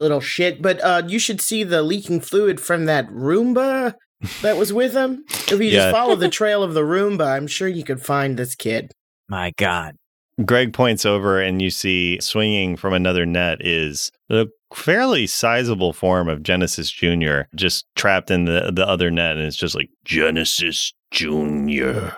[0.00, 0.62] little shit.
[0.62, 3.94] But uh, you should see the leaking fluid from that Roomba
[4.42, 5.24] that was with him.
[5.28, 5.70] If you Yeah.
[5.78, 8.92] just follow the trail of the Roomba, I'm sure you could find this kid.
[9.28, 9.96] My God.
[10.44, 16.28] Greg points over and you see swinging from another net is a fairly sizable form
[16.28, 17.42] of Genesis Jr.
[17.54, 19.36] just trapped in the, the other net.
[19.36, 22.08] And it's just like, Genesis Jr.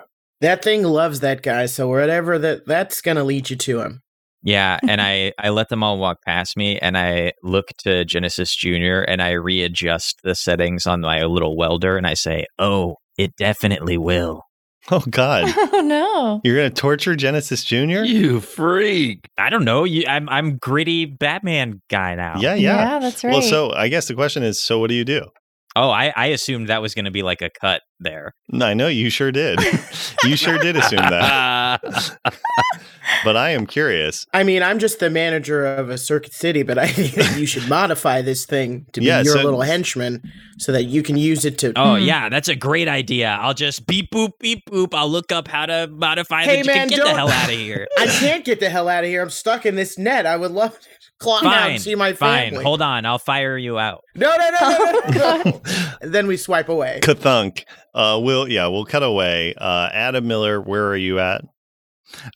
[0.41, 4.03] That thing loves that guy, so whatever that that's gonna lead you to him.
[4.43, 8.55] Yeah, and I I let them all walk past me, and I look to Genesis
[8.55, 13.37] Junior, and I readjust the settings on my little welder, and I say, "Oh, it
[13.37, 14.43] definitely will."
[14.91, 15.45] Oh, God.
[15.75, 16.41] Oh no.
[16.45, 18.03] You're going to torture Genesis Jr.?
[18.05, 19.29] You freak.
[19.39, 19.85] I don't know.
[19.85, 22.39] You, I'm I'm gritty Batman guy now.
[22.39, 22.99] Yeah, yeah.
[22.99, 23.33] that's right.
[23.33, 25.27] Well, so I guess the question is so what do you do?
[25.75, 28.35] Oh, I I assumed that was going to be like a cut there.
[28.51, 29.59] No, I know you sure did.
[30.25, 31.81] you sure did assume that.
[33.25, 34.27] but I am curious.
[34.35, 37.69] I mean, I'm just the manager of a circuit city, but I think you should
[37.69, 40.23] modify this thing to be Yeah, your so- little henchman
[40.59, 41.73] so that you can use it to.
[41.77, 42.03] Oh Hmm.
[42.03, 43.39] yeah, that's a great idea.
[43.41, 44.95] I'll just beep boop beep boop.
[44.95, 47.87] I'll look up how to modify Hey, the man, get the hell out of here.
[47.99, 49.23] I can't get the hell out of here.
[49.23, 50.27] I'm stuck in this net.
[50.27, 50.79] I would love
[51.23, 52.55] to climb out Fine, and see my fine.
[52.55, 54.03] Hold on, I'll fire you out.
[54.15, 55.61] No, no, no, no, no, no.
[56.03, 57.01] Then we swipe away.
[57.03, 57.65] Kathunk.
[57.95, 59.55] Uh, we'll, yeah, we'll cut away.
[59.57, 61.43] Uh, Adam Miller, where are you at?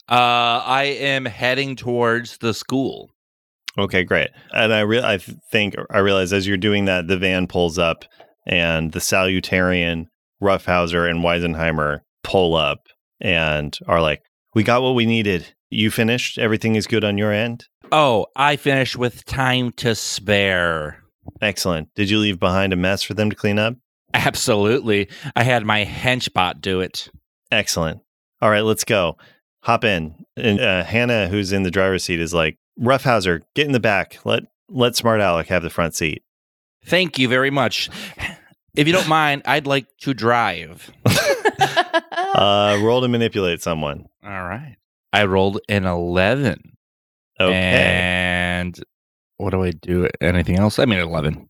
[0.09, 3.11] Uh, I am heading towards the school.
[3.78, 4.30] Okay, great.
[4.53, 8.05] And I re- I think I realize as you're doing that, the van pulls up,
[8.47, 10.07] and the Salutarian,
[10.43, 12.87] Roughhauser, and Weisenheimer pull up
[13.20, 14.22] and are like,
[14.55, 15.55] "We got what we needed.
[15.68, 16.39] You finished.
[16.39, 17.64] Everything is good on your end.
[17.93, 21.03] Oh, I finished with time to spare.
[21.41, 21.95] Excellent.
[21.95, 23.76] Did you leave behind a mess for them to clean up?
[24.14, 25.09] Absolutely.
[25.34, 27.11] I had my henchbot do it.
[27.51, 28.01] Excellent.
[28.41, 29.16] All right, let's go.
[29.62, 33.72] Hop in." And uh, Hannah, who's in the driver's seat, is like, "Roughhauser, get in
[33.72, 34.18] the back.
[34.24, 36.22] Let let Smart Alec have the front seat."
[36.84, 37.89] Thank you very much.
[38.76, 40.91] If you don't mind, I'd like to drive.
[42.37, 44.05] Uh, roll to manipulate someone.
[44.22, 44.76] All right.
[45.11, 46.76] I rolled an 11.
[47.41, 47.53] Okay.
[47.53, 48.78] And
[49.37, 50.09] what do I do?
[50.20, 50.78] Anything else?
[50.78, 51.49] I mean, 11.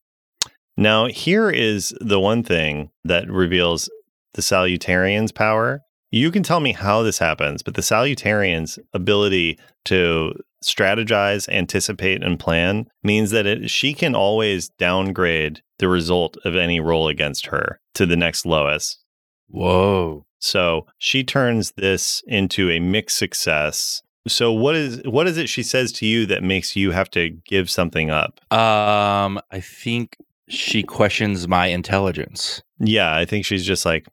[0.77, 3.89] Now, here is the one thing that reveals
[4.35, 5.81] the Salutarian's power.
[6.11, 12.39] You can tell me how this happens, but the Salutarian's ability to strategize, anticipate, and
[12.39, 17.81] plan means that it, she can always downgrade the result of any roll against her
[17.95, 19.03] to the next lowest.
[19.49, 20.27] Whoa.
[20.39, 24.03] So she turns this into a mixed success.
[24.27, 27.31] So what is what is it she says to you that makes you have to
[27.47, 28.41] give something up?
[28.53, 30.17] Um, I think
[30.49, 32.63] she questions my intelligence.
[32.79, 34.07] Yeah, I think she's just like,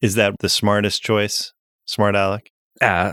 [0.00, 1.52] is that the smartest choice,
[1.86, 2.50] smart Alec?
[2.80, 3.12] Uh,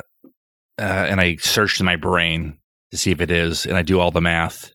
[0.80, 2.58] uh, and I searched my brain
[2.92, 4.72] to see if it is, and I do all the math.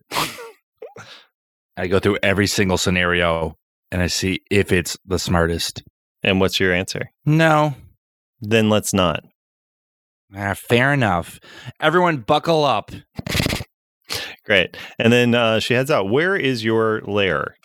[1.76, 3.56] I go through every single scenario
[3.90, 5.82] and I see if it's the smartest.
[6.22, 7.10] And what's your answer?
[7.24, 7.74] No.
[8.40, 9.24] Then let's not.
[10.34, 11.38] Ah, fair enough.
[11.80, 12.90] Everyone, buckle up.
[14.44, 14.76] Great.
[14.98, 16.10] And then uh, she heads out.
[16.10, 17.56] Where is your lair?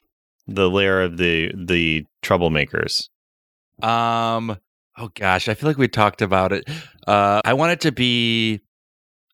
[0.47, 3.09] The lair of the the troublemakers.
[3.81, 4.57] Um.
[4.97, 6.67] Oh gosh, I feel like we talked about it.
[7.05, 8.61] Uh, I want it to be.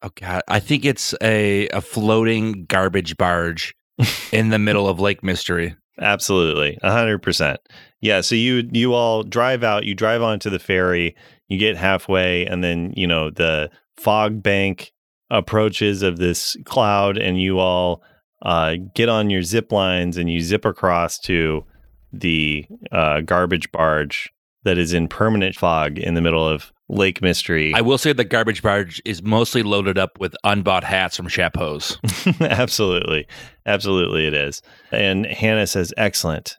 [0.01, 3.73] Oh god, I think it's a a floating garbage barge
[4.31, 5.75] in the middle of Lake Mystery.
[5.99, 7.59] Absolutely, a hundred percent.
[8.01, 8.21] Yeah.
[8.21, 9.85] So you you all drive out.
[9.85, 11.15] You drive onto the ferry.
[11.47, 14.91] You get halfway, and then you know the fog bank
[15.29, 18.01] approaches of this cloud, and you all
[18.43, 21.63] uh, get on your zip lines and you zip across to
[22.11, 24.31] the uh, garbage barge
[24.63, 27.73] that is in permanent fog in the middle of Lake Mystery.
[27.73, 31.97] I will say the garbage barge is mostly loaded up with unbought hats from Chapeau's.
[32.39, 33.27] Absolutely.
[33.65, 34.61] Absolutely, it is.
[34.91, 36.57] And Hannah says, Excellent.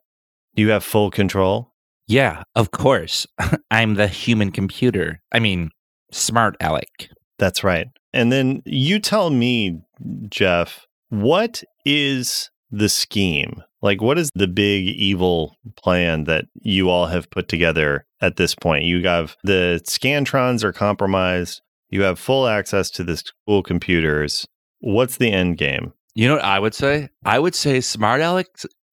[0.54, 1.72] You have full control.
[2.06, 3.26] Yeah, of course.
[3.70, 5.22] I'm the human computer.
[5.32, 5.70] I mean,
[6.12, 7.08] smart Alec.
[7.38, 7.88] That's right.
[8.12, 9.80] And then you tell me,
[10.28, 13.62] Jeff, what is the scheme?
[13.84, 18.54] Like, what is the big evil plan that you all have put together at this
[18.54, 18.84] point?
[18.84, 21.60] You have the Scantrons are compromised.
[21.90, 24.46] You have full access to the school computers.
[24.80, 25.92] What's the end game?
[26.14, 27.10] You know what I would say?
[27.26, 28.46] I would say smart Alec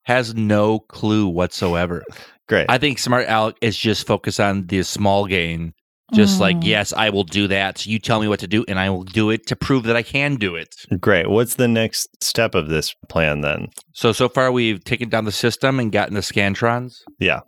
[0.03, 2.03] has no clue whatsoever.
[2.49, 2.65] Great.
[2.67, 5.73] I think smart Alec is just focused on the small gain.
[6.13, 6.65] Just like, Mm.
[6.65, 7.77] yes, I will do that.
[7.77, 9.95] So you tell me what to do, and I will do it to prove that
[9.95, 10.75] I can do it.
[10.99, 11.29] Great.
[11.29, 13.69] What's the next step of this plan then?
[13.93, 16.95] So so far, we've taken down the system and gotten the scantrons.
[17.19, 17.41] Yeah.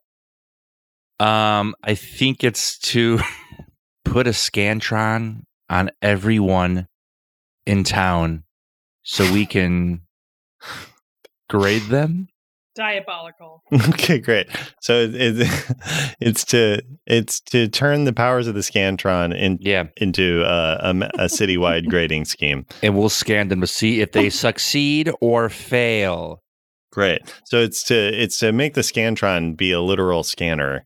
[1.19, 3.19] Um, I think it's to
[4.05, 6.87] put a scantron on everyone
[7.65, 8.43] in town,
[9.03, 10.01] so we can
[11.49, 12.27] grade them.
[12.75, 13.61] Diabolical.
[13.89, 14.47] Okay, great.
[14.81, 15.13] So it,
[16.19, 19.85] it's to it's to turn the powers of the Scantron in, Yeah.
[19.97, 22.65] into uh, a, a citywide grading scheme.
[22.81, 26.41] And we'll scan them to see if they succeed or fail.
[26.91, 27.21] Great.
[27.45, 30.85] So it's to it's to make the Scantron be a literal scanner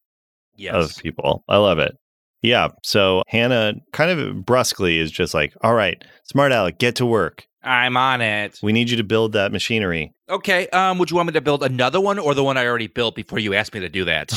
[0.55, 0.73] Yes.
[0.75, 1.43] of people.
[1.47, 1.95] I love it.
[2.41, 2.69] Yeah.
[2.83, 7.46] So Hannah kind of brusquely is just like, "All right, smart Alec, get to work.
[7.63, 8.59] I'm on it.
[8.61, 10.67] We need you to build that machinery." Okay.
[10.69, 13.15] Um, would you want me to build another one or the one I already built
[13.15, 14.33] before you asked me to do that?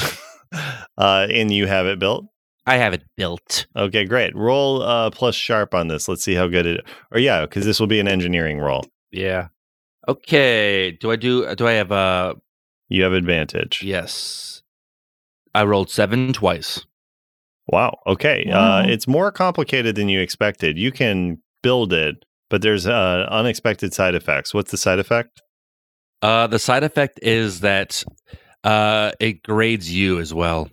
[0.99, 2.27] uh, and you have it built.
[2.67, 3.67] I have it built.
[3.75, 4.35] Okay, great.
[4.37, 6.09] Roll uh, plus sharp on this.
[6.09, 6.85] Let's see how good it.
[7.11, 8.85] Or yeah, because this will be an engineering roll.
[9.11, 9.49] Yeah.
[10.07, 10.93] Okay.
[10.93, 11.55] Do I do?
[11.55, 12.37] Do I have a?
[12.89, 13.83] You have advantage.
[13.83, 14.63] Yes.
[15.55, 16.85] I rolled seven twice.
[17.67, 17.99] Wow.
[18.07, 18.45] Okay.
[18.47, 18.79] Wow.
[18.79, 20.79] Uh, it's more complicated than you expected.
[20.79, 24.53] You can build it, but there's uh, unexpected side effects.
[24.53, 25.41] What's the side effect?
[26.21, 28.05] Uh, the side effect is that
[28.65, 30.69] uh, it grades you as well.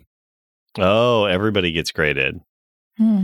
[0.78, 2.42] Oh, everybody gets graded.
[2.98, 3.24] Hmm.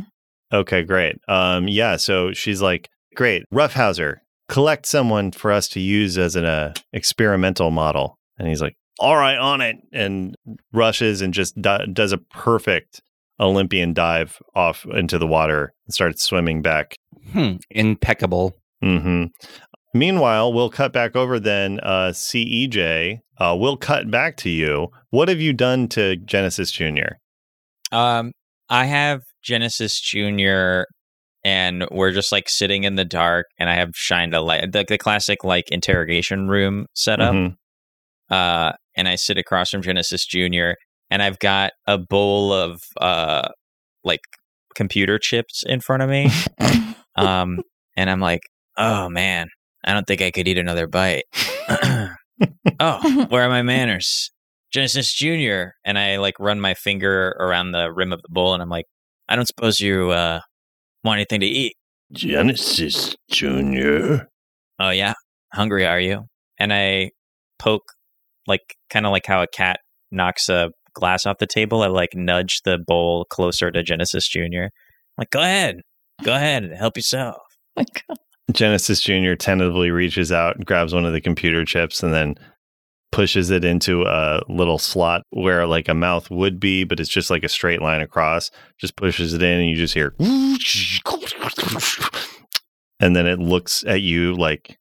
[0.53, 1.17] Okay, great.
[1.27, 1.97] Um, yeah.
[1.97, 7.71] So she's like, great, Roughhouser, collect someone for us to use as an uh, experimental
[7.71, 8.17] model.
[8.37, 10.35] And he's like, all right, on it, and
[10.71, 13.01] rushes and just do- does a perfect
[13.43, 16.95] Olympian dive off into the water and starts swimming back.
[17.31, 17.57] Hmm.
[17.69, 18.53] Impeccable.
[18.81, 19.25] hmm
[19.95, 21.79] Meanwhile, we'll cut back over then.
[21.83, 24.87] Uh, CEJ, uh, we'll cut back to you.
[25.11, 27.19] What have you done to Genesis Junior?
[27.91, 28.31] Um,
[28.69, 30.87] I have Genesis Junior,
[31.43, 34.83] and we're just like sitting in the dark, and I have shined a light, the,
[34.87, 37.35] the classic like interrogation room setup.
[37.35, 37.55] Mhm.
[38.31, 40.75] Uh, and I sit across from Genesis Junior,
[41.13, 43.47] and I've got a bowl of uh,
[44.03, 44.21] like
[44.73, 46.31] computer chips in front of me.
[47.15, 47.59] um,
[47.95, 48.41] and I'm like,
[48.77, 49.49] oh man,
[49.85, 51.25] I don't think I could eat another bite.
[52.79, 54.31] oh, where are my manners?
[54.71, 58.63] Genesis Junior, and I like run my finger around the rim of the bowl, and
[58.63, 58.85] I'm like,
[59.29, 60.39] I don't suppose you uh,
[61.03, 61.75] want anything to eat.
[62.11, 64.29] Genesis Junior.
[64.79, 65.13] Oh yeah,
[65.53, 66.23] hungry are you?
[66.59, 67.11] And I
[67.59, 67.83] poke,
[68.47, 71.81] like kind of like how a cat knocks a glass off the table.
[71.81, 74.71] I like nudge the bowl closer to Genesis Junior.
[75.17, 75.81] like, go ahead,
[76.23, 77.37] go ahead, help yourself.
[77.75, 78.17] my God.
[78.51, 82.35] Genesis Junior tentatively reaches out and grabs one of the computer chips and then
[83.11, 87.29] pushes it into a little slot where like a mouth would be, but it's just
[87.29, 88.51] like a straight line across.
[88.79, 90.13] Just pushes it in and you just hear
[92.99, 94.77] and then it looks at you like,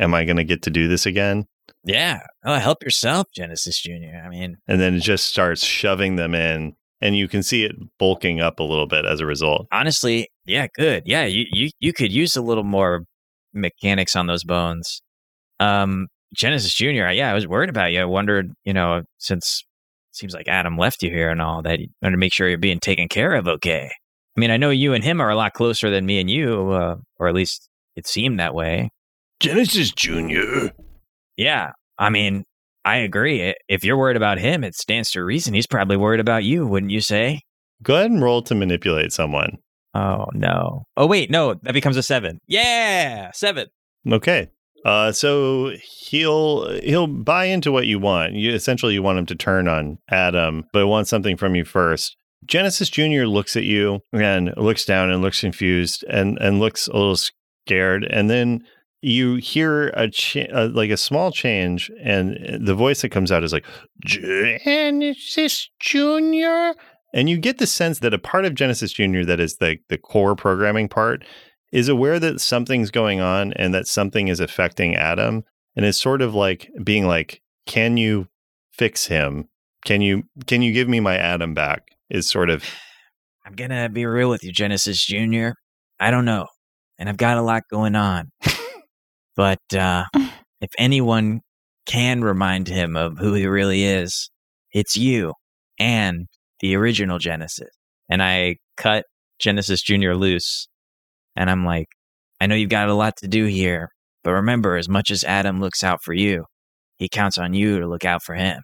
[0.00, 1.46] Am I gonna get to do this again?
[1.88, 4.22] Yeah, oh, help yourself, Genesis Junior.
[4.24, 7.72] I mean, And then it just starts shoving them in and you can see it
[7.98, 9.66] bulking up a little bit as a result.
[9.72, 11.04] honestly, yeah, good.
[11.06, 13.04] Yeah, you you you could use a little more
[13.54, 15.00] mechanics on those bones.
[15.60, 17.10] Um, Genesis Junior.
[17.10, 18.02] Yeah, I was worried about you.
[18.02, 19.64] I wondered, you know, since
[20.12, 22.48] it seems like Adam left you here and all that, you wanted to make sure
[22.48, 23.48] you're being taken care of.
[23.48, 23.90] Okay.
[24.36, 26.70] I mean, I know you and him are a lot closer than me and you,
[26.70, 28.90] uh, or at least it seemed that way.
[29.40, 30.70] Genesis Junior.
[31.36, 32.44] Yeah, I mean,
[32.84, 33.54] I agree.
[33.68, 36.92] If you're worried about him, it stands to reason he's probably worried about you, wouldn't
[36.92, 37.42] you say?
[37.82, 39.58] Go ahead and roll to manipulate someone.
[39.94, 40.84] Oh no.
[40.96, 42.38] Oh wait, no, that becomes a seven.
[42.46, 43.68] Yeah, seven.
[44.10, 44.48] Okay.
[44.84, 48.34] Uh, so he'll he'll buy into what you want.
[48.34, 52.16] You essentially you want him to turn on Adam, but wants something from you first.
[52.46, 56.92] Genesis Junior looks at you and looks down and looks confused and and looks a
[56.92, 58.64] little scared, and then
[59.00, 63.44] you hear a cha- uh, like a small change, and the voice that comes out
[63.44, 63.64] is like
[64.04, 66.74] Genesis Junior,
[67.14, 69.98] and you get the sense that a part of Genesis Junior that is the the
[69.98, 71.24] core programming part
[71.70, 75.44] is aware that something's going on and that something is affecting Adam
[75.76, 78.28] and is sort of like being like, "Can you
[78.72, 79.48] fix him?
[79.84, 82.64] Can you can you give me my Adam back?" Is sort of
[83.46, 85.54] I'm gonna be real with you, Genesis Junior.
[86.00, 86.46] I don't know,
[86.98, 88.30] and I've got a lot going on.
[89.38, 90.04] but uh,
[90.60, 91.40] if anyone
[91.86, 94.30] can remind him of who he really is,
[94.72, 95.32] it's you
[95.78, 96.26] and
[96.60, 97.70] the original Genesis.
[98.10, 99.04] And I cut
[99.38, 100.66] Genesis Junior loose,
[101.36, 101.86] and I'm like,
[102.40, 103.90] I know you've got a lot to do here,
[104.24, 106.44] but remember, as much as Adam looks out for you,
[106.96, 108.62] he counts on you to look out for him.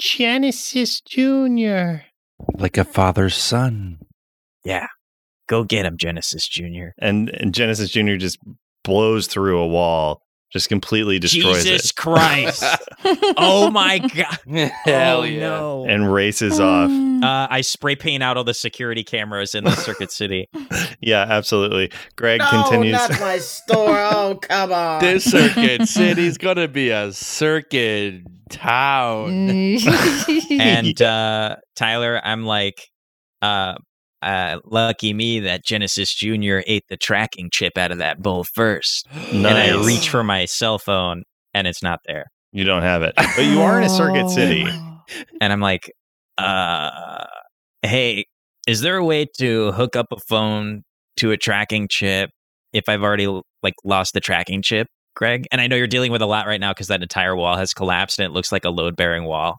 [0.00, 2.06] Genesis Junior.
[2.54, 3.98] Like a father's son.
[4.64, 4.86] Yeah,
[5.48, 6.94] go get him, Genesis Junior.
[6.98, 8.38] And, and Genesis Junior just
[8.84, 10.22] blows through a wall,
[10.52, 12.62] just completely destroys Jesus it, Christ!
[13.36, 14.38] oh my god!
[14.84, 15.40] Hell oh, yeah.
[15.40, 15.86] no!
[15.88, 16.90] and races off.
[16.90, 20.48] Uh, I spray paint out all the security cameras in the Circuit City.
[21.00, 21.90] Yeah, absolutely.
[22.16, 22.92] Greg no, continues.
[22.92, 23.98] not my store.
[23.98, 25.00] Oh, come on.
[25.00, 29.78] This circuit city's gonna be a circuit town.
[30.50, 32.88] and uh, Tyler, I'm like,
[33.42, 33.74] uh,
[34.24, 39.06] uh, lucky me that Genesis Junior ate the tracking chip out of that bowl first,
[39.12, 39.34] Nice.
[39.34, 41.22] and I reach for my cell phone,
[41.52, 42.26] and it's not there.
[42.52, 44.64] You don't have it, but you are in a circuit city.
[45.40, 45.92] and I'm like,
[46.38, 47.26] uh,
[47.82, 48.24] hey,
[48.66, 50.82] is there a way to hook up a phone
[51.18, 52.30] to a tracking chip
[52.72, 53.26] if I've already
[53.62, 55.46] like lost the tracking chip, Greg?
[55.52, 57.72] And I know you're dealing with a lot right now because that entire wall has
[57.74, 59.58] collapsed and it looks like a load bearing wall.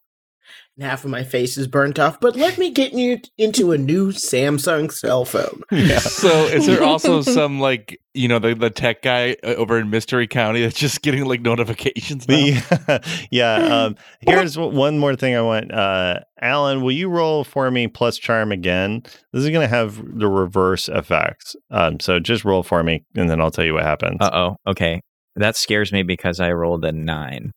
[0.78, 3.78] And half of my face is burnt off, but let me get you into a
[3.78, 5.62] new Samsung cell phone.
[5.72, 6.00] Yeah.
[6.00, 9.90] So is there also some like you know the the tech guy uh, over in
[9.90, 12.38] Mystery County that's just getting like notifications now?
[12.38, 13.00] yeah.
[13.32, 15.72] yeah um, here's one more thing I want.
[15.72, 19.02] Uh, Alan, will you roll for me plus charm again?
[19.32, 21.56] This is going to have the reverse effects.
[21.72, 24.18] Um, so just roll for me, and then I'll tell you what happens.
[24.22, 24.72] Uh oh.
[24.72, 25.02] Okay.
[25.36, 27.52] That scares me because I rolled a nine.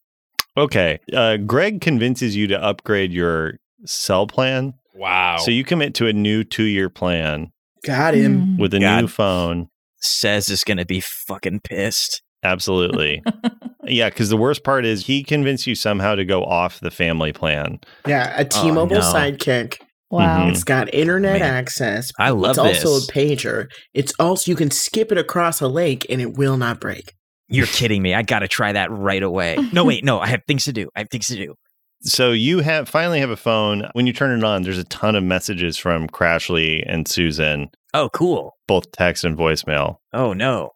[0.58, 0.98] Okay.
[1.12, 3.54] Uh, Greg convinces you to upgrade your
[3.84, 4.74] cell plan.
[4.94, 5.36] Wow.
[5.38, 7.52] So you commit to a new two year plan
[7.84, 8.56] Got him.
[8.58, 9.00] with a God.
[9.02, 9.68] new phone.
[10.00, 12.22] Says is going to be fucking pissed.
[12.44, 13.22] Absolutely.
[13.84, 14.08] yeah.
[14.08, 17.80] Because the worst part is he convinced you somehow to go off the family plan.
[18.06, 19.00] Yeah, a T-Mobile no.
[19.00, 19.78] sidekick.
[20.10, 20.46] Wow.
[20.46, 20.50] Mhm.
[20.52, 22.12] It's got internet Man, access.
[22.18, 23.66] I love It's also a pager.
[23.92, 27.14] It's also you can skip it across a lake and it will not break.
[27.48, 28.14] You're kidding me.
[28.14, 29.56] I got to try that right away.
[29.72, 30.04] No, wait.
[30.04, 30.88] No, I have things to do.
[30.94, 31.54] I have things to do.
[32.02, 33.88] So you have finally have a phone.
[33.92, 38.08] When you turn it on, there's a ton of messages from Krashlee and Susan, Oh,
[38.12, 38.52] cool.
[38.66, 39.96] both text and voicemail.
[40.12, 40.70] Oh, no.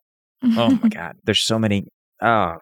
[0.44, 1.16] Oh, my God.
[1.24, 1.86] There's so many.
[2.20, 2.56] Oh,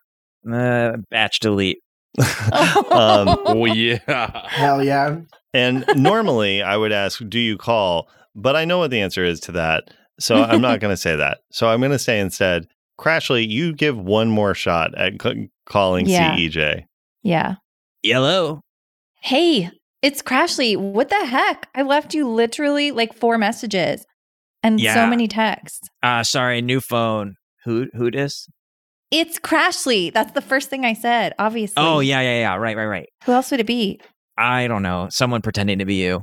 [0.52, 1.78] uh, batch delete.
[2.18, 4.46] um, oh yeah.
[4.48, 5.18] Hell yeah.
[5.54, 9.38] and normally I would ask, "Do you call?" But I know what the answer is
[9.40, 9.84] to that,
[10.18, 11.38] so I'm not going to say that.
[11.52, 12.66] So I'm going to say instead,
[13.01, 16.36] Krashlee, you give one more shot at c- calling E Yeah.
[16.36, 16.84] CEJ.
[17.22, 17.55] yeah.
[18.03, 18.61] Yellow.
[19.22, 19.70] Hey,
[20.03, 20.76] it's Krashlee.
[20.76, 21.68] What the heck?
[21.74, 24.05] I left you literally like four messages
[24.62, 25.88] and so many texts.
[26.03, 27.36] Uh, sorry, new phone.
[27.64, 28.48] Who, who dis?
[29.11, 30.12] It's Krashlee.
[30.12, 31.82] That's the first thing I said, obviously.
[31.82, 32.57] Oh, yeah, yeah, yeah.
[32.57, 33.09] Right, right, right.
[33.24, 34.01] Who else would it be?
[34.38, 35.09] I don't know.
[35.11, 36.22] Someone pretending to be you.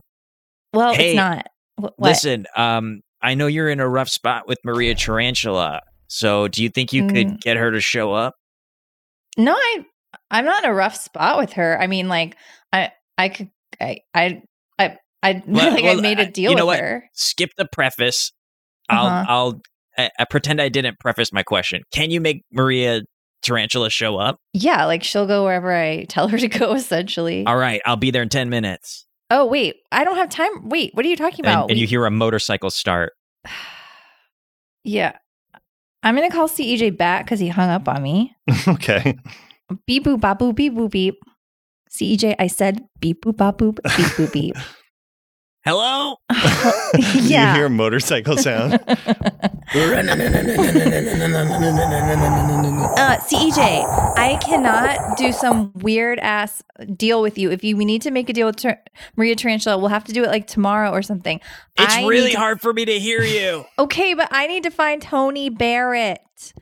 [0.73, 1.47] Well, Hey, it's not.
[1.77, 1.99] Wh- What?
[1.99, 5.81] Listen, um, I know you're in a rough spot with Maria Tarantula.
[6.07, 7.13] So do you think you Mm.
[7.13, 8.35] could get her to show up?
[9.37, 9.85] No, I
[10.31, 11.79] I'm not in a rough spot with her.
[11.79, 12.35] I mean, like
[12.73, 13.49] I I could
[13.81, 14.41] I I
[14.79, 16.79] I I Well- like well, I made a deal you know with what?
[16.79, 17.09] her.
[17.13, 18.31] Skip the preface.
[18.89, 19.25] I'll Uh-huh.
[19.27, 19.61] I'll
[19.97, 21.81] I, I pretend I didn't preface my question.
[21.91, 23.01] Can you make Maria
[23.41, 24.39] Tarantula show up?
[24.53, 26.73] Yeah, like she'll go wherever I tell her to go.
[26.73, 27.45] Essentially.
[27.45, 29.05] All right, I'll be there in 10 minutes.
[29.29, 30.69] oh wait, I don't have time.
[30.69, 31.69] Wait, what are you talking And, about?
[31.69, 33.13] and We- you hear a motorcycle start.
[34.83, 35.17] yeah,
[36.03, 38.35] I'm gonna call CEJ back because he hung up on me.
[38.67, 39.17] okay.
[39.85, 41.15] Beep boop bop boop beep boop beep.
[41.91, 44.55] CEJ, I said beep boop bop boop beep boop beep.
[45.67, 46.15] Hello?
[47.27, 47.51] yeah.
[47.53, 48.79] You hear motorcycle sound.
[52.97, 53.57] Uh, CEJ,
[54.17, 56.63] I cannot do some weird ass
[56.95, 57.51] deal with you.
[57.51, 58.81] If you we need to make a deal with Tar-
[59.17, 61.41] Maria Tarantula, we'll have to do it like tomorrow or something.
[61.77, 63.65] It's I really to- hard for me to hear you.
[63.79, 66.53] Okay, but I need to find Tony Barrett.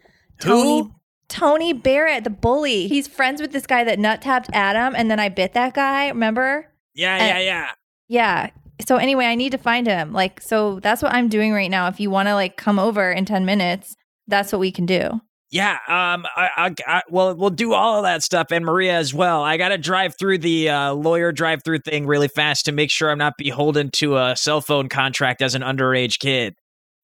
[0.43, 0.91] Who?
[1.30, 2.88] Tony Barrett, the bully.
[2.88, 6.08] He's friends with this guy that nut tapped Adam, and then I bit that guy.
[6.10, 6.72] Remember?
[6.95, 7.72] Yeah, Uh, yeah, yeah.
[8.08, 8.49] Yeah.
[8.88, 10.11] So anyway, I need to find him.
[10.11, 11.88] Like, so that's what I'm doing right now.
[11.88, 13.95] If you want to like come over in ten minutes,
[14.28, 15.21] that's what we can do.
[15.51, 19.13] Yeah, um, I, I, I, well, we'll do all of that stuff, and Maria as
[19.13, 19.43] well.
[19.43, 23.09] I got to drive through the uh, lawyer drive-through thing really fast to make sure
[23.09, 26.55] I'm not beholden to a cell phone contract as an underage kid.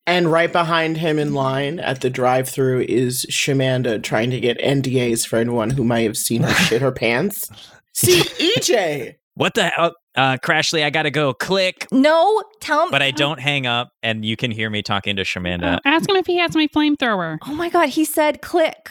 [0.08, 4.60] And right behind him in line at the drive through is Shamanda trying to get
[4.60, 7.50] NDAs for anyone who might have seen her shit her pants.
[7.94, 9.16] See, EJ!
[9.36, 10.84] What the hell, uh, Krashlee?
[10.84, 11.34] I got to go.
[11.34, 12.92] Click, No, tell him.
[12.92, 15.76] but I don't hang up, and you can hear me talking to Shamanda.
[15.76, 17.38] Uh, ask him if he has my flamethrower.
[17.46, 18.90] Oh my god, he said click.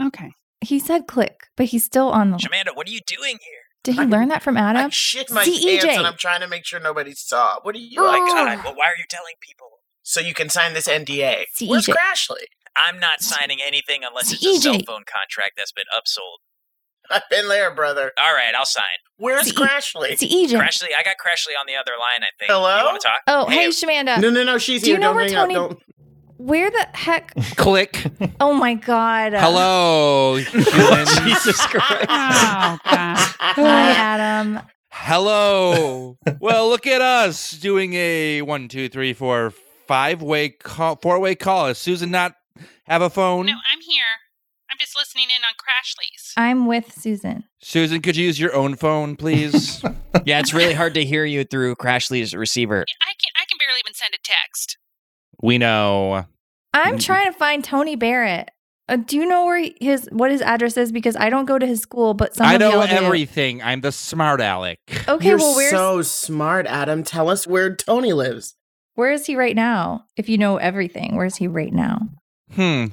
[0.00, 0.32] Okay.
[0.60, 2.38] He said click, but he's still on the.
[2.38, 3.60] Shamanda, what are you doing here?
[3.84, 4.90] Did he learn that from I Adam?
[4.90, 5.80] shit my CEJ.
[5.82, 7.56] pants and I'm trying to make sure nobody saw.
[7.62, 8.34] What are you Oh my Oh.
[8.56, 8.64] God!
[8.64, 9.68] Well, why are you telling people?
[10.02, 11.44] So you can sign this NDA.
[11.56, 11.68] CEJ.
[11.68, 12.46] Where's Krashlee?
[12.76, 16.38] I'm not signing anything unless it's a cell phone contract that's been upsold.
[17.10, 18.12] I've been there, brother.
[18.18, 18.84] All right, I'll sign.
[19.18, 20.10] Where's CE Krashlee?
[20.10, 20.50] It's EJ.
[20.50, 22.22] Krashlee, I got Krashlee on the other line.
[22.22, 22.50] I think.
[22.50, 22.78] Hello?
[22.78, 23.18] You want to talk?
[23.26, 24.20] Oh, hey, Hey, Shamanda.
[24.20, 25.70] No, no, no, she's Do you know Don't where hang Tony- up.
[25.70, 25.82] Don't.
[26.38, 27.34] Where the heck?
[27.56, 28.10] Click.
[28.40, 29.32] Oh my god.
[29.32, 30.36] Hello.
[30.36, 31.18] humans.
[31.24, 32.06] Jesus oh, Christ.
[32.08, 33.16] Oh, God.
[33.38, 34.60] Hi, Adam.
[34.90, 36.18] Hello.
[36.40, 39.52] well, look at us doing a one, two, three, four,
[39.86, 41.68] five way call, four way call.
[41.68, 42.34] Does Susan not
[42.84, 43.46] have a phone?
[43.46, 44.04] No, I'm here.
[44.76, 46.34] I'm just listening in on Krashlee's.
[46.36, 47.44] I'm with Susan.
[47.62, 49.82] Susan, could you use your own phone, please?
[50.24, 52.80] Yeah, it's really hard to hear you through Krashlee's receiver.
[52.80, 54.76] I can I can barely even send a text.
[55.40, 56.26] we know.
[56.74, 58.50] I'm trying to find Tony Barrett.
[58.88, 60.90] Uh, do you know where his what his address is?
[60.90, 62.92] Because I don't go to his school, but some I of know y'all do.
[62.94, 63.62] everything.
[63.62, 64.80] I'm the smart aleck.
[65.08, 67.04] Okay, You're well, where's so smart, Adam.
[67.04, 68.56] Tell us where Tony lives.
[68.94, 70.06] where is he right now?
[70.16, 72.00] If you know everything, where is he right now?
[72.54, 72.86] Hmm.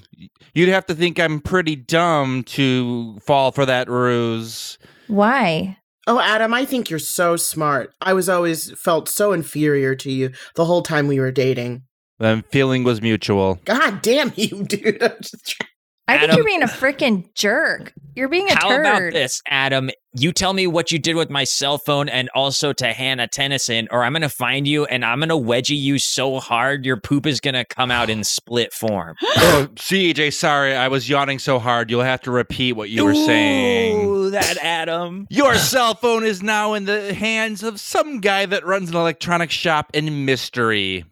[0.53, 4.77] You'd have to think I'm pretty dumb to fall for that ruse.
[5.07, 5.77] Why?
[6.05, 7.93] Oh, Adam, I think you're so smart.
[8.01, 11.83] I was always felt so inferior to you the whole time we were dating.
[12.19, 13.59] The feeling was mutual.
[13.65, 15.01] God damn you, dude.
[15.01, 15.69] I'm just trying-
[16.07, 17.93] I think you're being a freaking jerk.
[18.15, 18.81] You're being a How turd.
[18.81, 19.89] about this, Adam?
[20.13, 23.87] You tell me what you did with my cell phone and also to Hannah Tennyson,
[23.89, 26.97] or I'm going to find you and I'm going to wedgie you so hard your
[26.97, 29.15] poop is going to come out in split form.
[29.23, 31.89] oh, CEJ, sorry, I was yawning so hard.
[31.89, 34.31] You'll have to repeat what you were saying.
[34.31, 35.25] That Adam.
[35.29, 39.51] Your cell phone is now in the hands of some guy that runs an electronic
[39.51, 41.05] shop in mystery.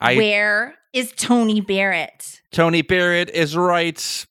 [0.00, 2.39] I Where is Tony Barrett?
[2.52, 4.26] Tony Barrett is right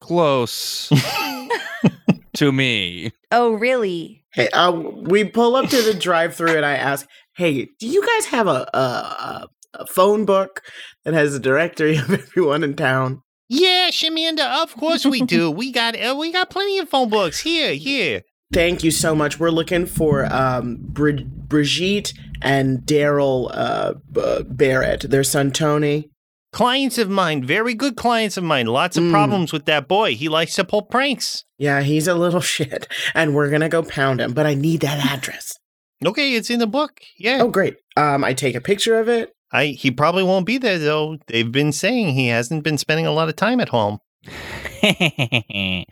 [0.00, 0.88] close
[2.34, 3.12] to me.
[3.30, 4.24] Oh, really?
[4.32, 8.26] Hey, uh, we pull up to the drive-through and I ask, "Hey, do you guys
[8.26, 10.62] have a, a, a, a phone book
[11.04, 15.50] that has a directory of everyone in town?" Yeah, Shamanda, of course we do.
[15.50, 18.22] we got uh, we got plenty of phone books here, here.
[18.52, 19.38] Thank you so much.
[19.38, 26.08] We're looking for um, Bri- Brigitte and Daryl uh, B- Barrett, their son Tony.
[26.52, 28.66] Clients of mine, very good clients of mine.
[28.66, 29.10] Lots of Mm.
[29.10, 30.14] problems with that boy.
[30.14, 31.44] He likes to pull pranks.
[31.58, 34.32] Yeah, he's a little shit, and we're gonna go pound him.
[34.32, 35.58] But I need that address.
[36.04, 37.00] Okay, it's in the book.
[37.18, 37.38] Yeah.
[37.42, 37.76] Oh, great.
[37.96, 39.32] Um, I take a picture of it.
[39.52, 41.18] I he probably won't be there though.
[41.26, 43.98] They've been saying he hasn't been spending a lot of time at home.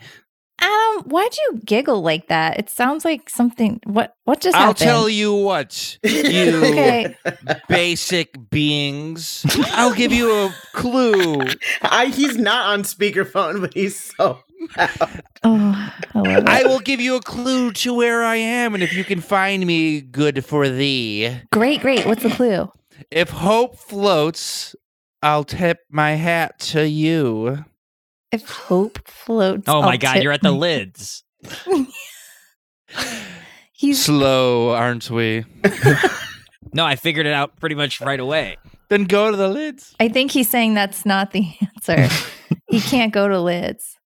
[0.97, 2.59] Adam, why'd you giggle like that?
[2.59, 3.81] It sounds like something.
[3.85, 4.14] What?
[4.24, 4.78] What just I'll happened?
[4.78, 7.16] tell you what, you Okay.
[7.68, 9.44] basic beings.
[9.73, 11.59] I'll give you a clue.
[11.82, 14.40] I, he's not on speakerphone, but he's so.
[15.44, 15.93] Loud.
[16.14, 16.60] Oh, I.
[16.60, 19.64] I will give you a clue to where I am, and if you can find
[19.66, 21.40] me, good for thee.
[21.52, 22.05] great, great.
[22.06, 22.70] What's the clue?
[23.10, 24.74] If hope floats,
[25.23, 27.64] I'll tip my hat to you.
[28.32, 29.65] If hope floats.
[29.69, 31.24] Oh my God, you're at the lids.
[33.73, 35.44] He's Slow, aren't we?
[36.73, 38.59] No, I figured it out pretty much right away.
[38.90, 39.94] Then go to the lids.
[39.98, 42.07] I think he's saying that's not the answer.
[42.69, 43.97] he can't go to lids.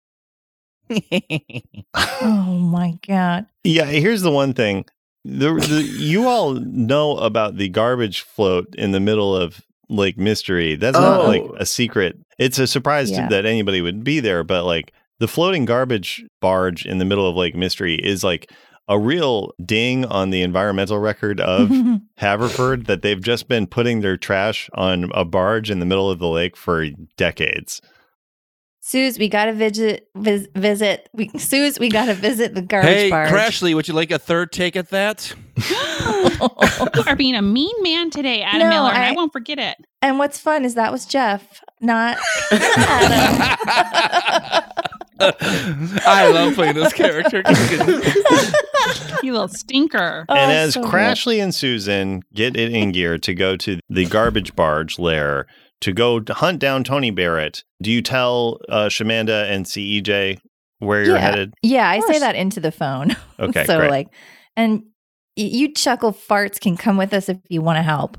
[2.23, 3.47] Oh my god.
[3.65, 4.85] Yeah, here's the one thing.
[5.25, 9.61] The, the you all know about the garbage float in the middle of
[9.91, 10.77] Lake Mystery.
[10.77, 11.27] That's not Oh.
[11.27, 12.17] like a secret.
[12.39, 16.87] It's a surprise to- that anybody would be there, but like the floating garbage barge
[16.87, 18.51] in the middle of Lake Mystery is like
[18.89, 21.71] a real ding on the environmental record of
[22.17, 26.19] Haverford that they've just been putting their trash on a barge in the middle of
[26.19, 26.87] the lake for
[27.17, 27.81] decades.
[28.83, 33.29] Suze, we gotta visit vis- visit we Suze, we gotta visit the garbage hey, barge.
[33.31, 35.35] Krashlee, would you like a third take at that?
[36.95, 39.59] you are being a mean man today, Adam No, Miller, and I, I- won't forget
[39.59, 39.77] it.
[40.03, 42.17] And what's fun is that was Jeff, not
[42.51, 43.59] Adam.
[46.07, 47.43] I love playing this character.
[49.23, 50.25] You little stinker.
[50.31, 50.91] Oh, and as so good.
[50.91, 55.47] Krashlee and Susan get it in gear to go to the garbage barge lair
[55.81, 60.39] to go to hunt down Tony Barrett, do you tell uh, Shamanda and CEJ
[60.79, 61.21] where you're Yeah.
[61.21, 61.55] headed?
[61.63, 63.17] Yeah, I say that into the phone.
[63.41, 63.91] Okay, so great.
[63.91, 64.09] like
[64.57, 64.83] and
[65.37, 68.19] y- you chuckle farts can come with us if you want to help.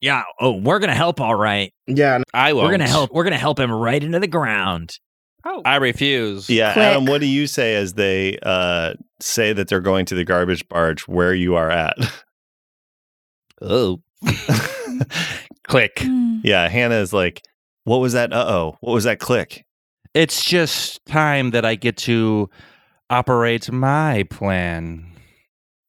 [0.00, 0.22] Yeah.
[0.40, 1.70] Oh, we're gonna help, all right.
[1.86, 2.64] Yeah, I won't.
[2.66, 3.12] We're gonna help.
[3.12, 4.98] We're gonna help him right into the ground.
[5.44, 6.48] Oh, I refuse.
[6.48, 6.84] yeah, Click.
[6.86, 10.66] Adam, what do you say as they uh, say that they're going to the garbage
[10.68, 11.96] barge where you are at?
[13.60, 14.00] Oh.
[15.68, 16.00] Click.
[16.00, 16.38] Hmm.
[16.42, 17.42] yeah, Hannah is like,
[17.84, 18.32] what was that?
[18.32, 18.76] Uh oh.
[18.80, 19.64] What was that click?
[20.14, 22.50] It's just time that I get to
[23.10, 25.06] operate my plan.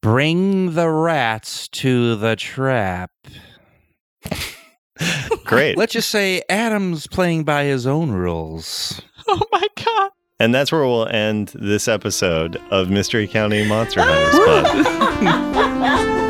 [0.02, 3.12] Bring the rats to the trap.
[5.46, 5.78] Great.
[5.78, 9.02] Let's just say Adam's playing by his own rules.
[9.28, 10.12] oh my god.
[10.40, 14.36] and that's where we'll end this episode of Mystery County Monster Hunters.
[16.14, 16.23] Pod.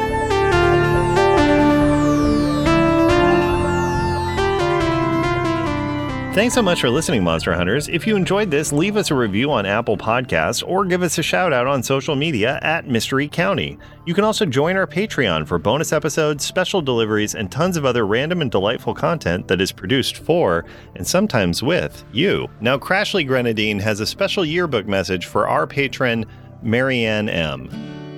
[6.33, 7.87] Thanks so much for listening, Monster Hunters.
[7.87, 11.23] If you enjoyed this, leave us a review on Apple Podcasts or give us a
[11.23, 13.77] shout out on social media at Mystery County.
[14.07, 18.07] You can also join our Patreon for bonus episodes, special deliveries, and tons of other
[18.07, 20.65] random and delightful content that is produced for,
[20.95, 22.47] and sometimes with, you.
[22.61, 26.25] Now, Krashlee Grenadine has a special yearbook message for our patron,
[26.63, 27.69] Marianne M.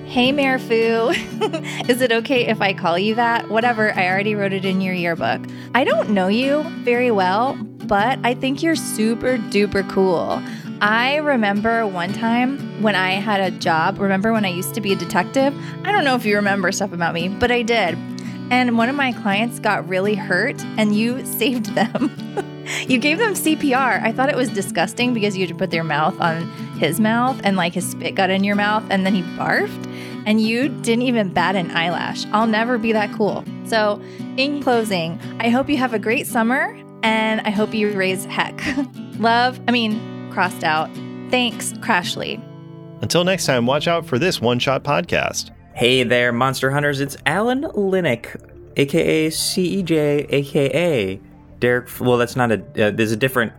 [0.05, 1.09] Hey, Marefu.
[1.89, 3.49] Is it okay if I call you that?
[3.49, 5.41] Whatever, I already wrote it in your yearbook.
[5.73, 10.41] I don't know you very well, but I think you're super duper cool.
[10.79, 13.99] I remember one time when I had a job.
[13.99, 15.53] Remember when I used to be a detective?
[15.83, 17.97] I don't know if you remember stuff about me, but I did.
[18.51, 22.15] And one of my clients got really hurt, and you saved them.
[22.87, 24.03] you gave them CPR.
[24.03, 26.47] I thought it was disgusting because you had to put their mouth on
[26.79, 29.91] his mouth, and like his spit got in your mouth, and then he barfed.
[30.25, 32.25] And you didn't even bat an eyelash.
[32.31, 33.43] I'll never be that cool.
[33.65, 34.01] So,
[34.37, 38.59] in closing, I hope you have a great summer and I hope you raise heck.
[39.19, 40.89] Love, I mean, crossed out.
[41.29, 42.41] Thanks, Krashlee.
[43.01, 45.51] Until next time, watch out for this one shot podcast.
[45.75, 47.01] Hey there, Monster Hunters.
[47.01, 48.41] It's Alan Linic,
[48.77, 51.19] aka CEJ, aka
[51.59, 51.89] Derek.
[51.99, 52.61] Well, that's not a.
[52.61, 53.51] Uh, there's a different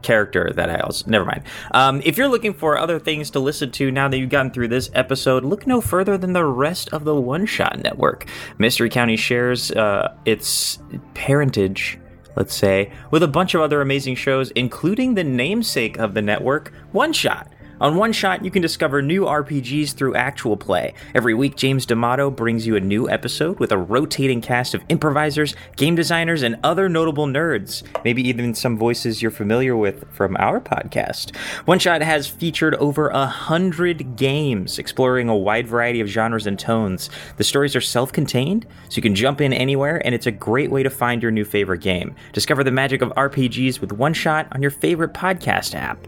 [0.00, 1.10] character that I also.
[1.10, 1.42] Never mind.
[1.72, 4.68] Um, if you're looking for other things to listen to now that you've gotten through
[4.68, 8.28] this episode, look no further than the rest of the One Shot Network.
[8.56, 10.78] Mystery County shares uh, its
[11.14, 11.98] parentage.
[12.36, 16.72] Let's say, with a bunch of other amazing shows, including the namesake of the network,
[16.92, 17.48] One Shot.
[17.80, 20.94] On One Shot, you can discover new RPGs through actual play.
[21.12, 25.56] Every week, James D'Amato brings you a new episode with a rotating cast of improvisers,
[25.74, 27.82] game designers, and other notable nerds.
[28.04, 31.34] Maybe even some voices you're familiar with from our podcast.
[31.66, 36.58] One Shot has featured over a hundred games, exploring a wide variety of genres and
[36.58, 37.10] tones.
[37.38, 40.70] The stories are self contained, so you can jump in anywhere, and it's a great
[40.70, 42.14] way to find your new favorite game.
[42.32, 46.06] Discover the magic of RPGs with One Shot on your favorite podcast app.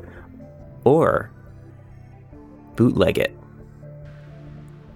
[0.85, 1.33] Or
[2.77, 3.37] bootleg it.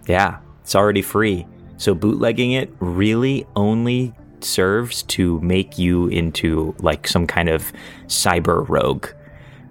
[0.06, 1.46] Yeah, it's already free.
[1.76, 7.72] So bootlegging it really only serves to make you into like some kind of
[8.06, 9.06] cyber rogue.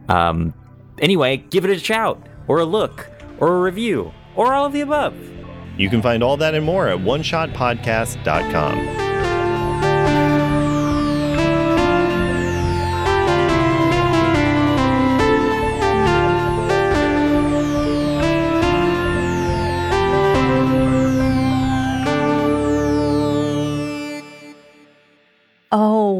[0.07, 0.53] Um,
[0.99, 3.09] anyway, give it a shout, or a look,
[3.39, 5.15] or a review, or all of the above.
[5.77, 9.08] You can find all that and more at oneshotpodcast.com.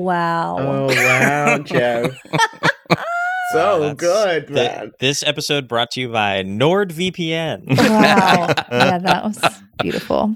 [0.09, 0.55] wow.
[0.59, 2.11] Oh wow, Jeff.
[3.53, 4.91] so That's- good, Th- man.
[4.99, 7.67] this episode brought to you by NordVPN.
[7.77, 8.47] Wow.
[8.71, 9.39] yeah, that was
[9.81, 10.35] beautiful.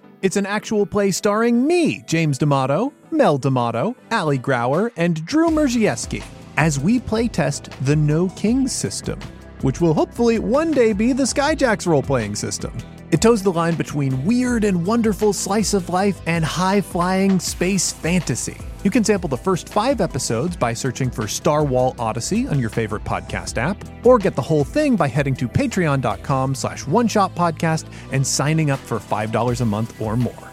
[0.21, 6.23] It's an actual play starring me, James D'Amato, Mel D'Amato, Ali Grauer, and Drew Mierzejewski,
[6.57, 9.19] as we playtest the No Kings system,
[9.61, 12.71] which will hopefully one day be the Skyjacks role playing system.
[13.11, 17.91] It toes the line between weird and wonderful slice of life and high flying space
[17.91, 18.57] fantasy.
[18.83, 22.69] You can sample the first five episodes by searching for Star Wall Odyssey on your
[22.69, 27.35] favorite podcast app, or get the whole thing by heading to patreon.com slash one shot
[27.35, 30.50] podcast and signing up for $5 a month or more.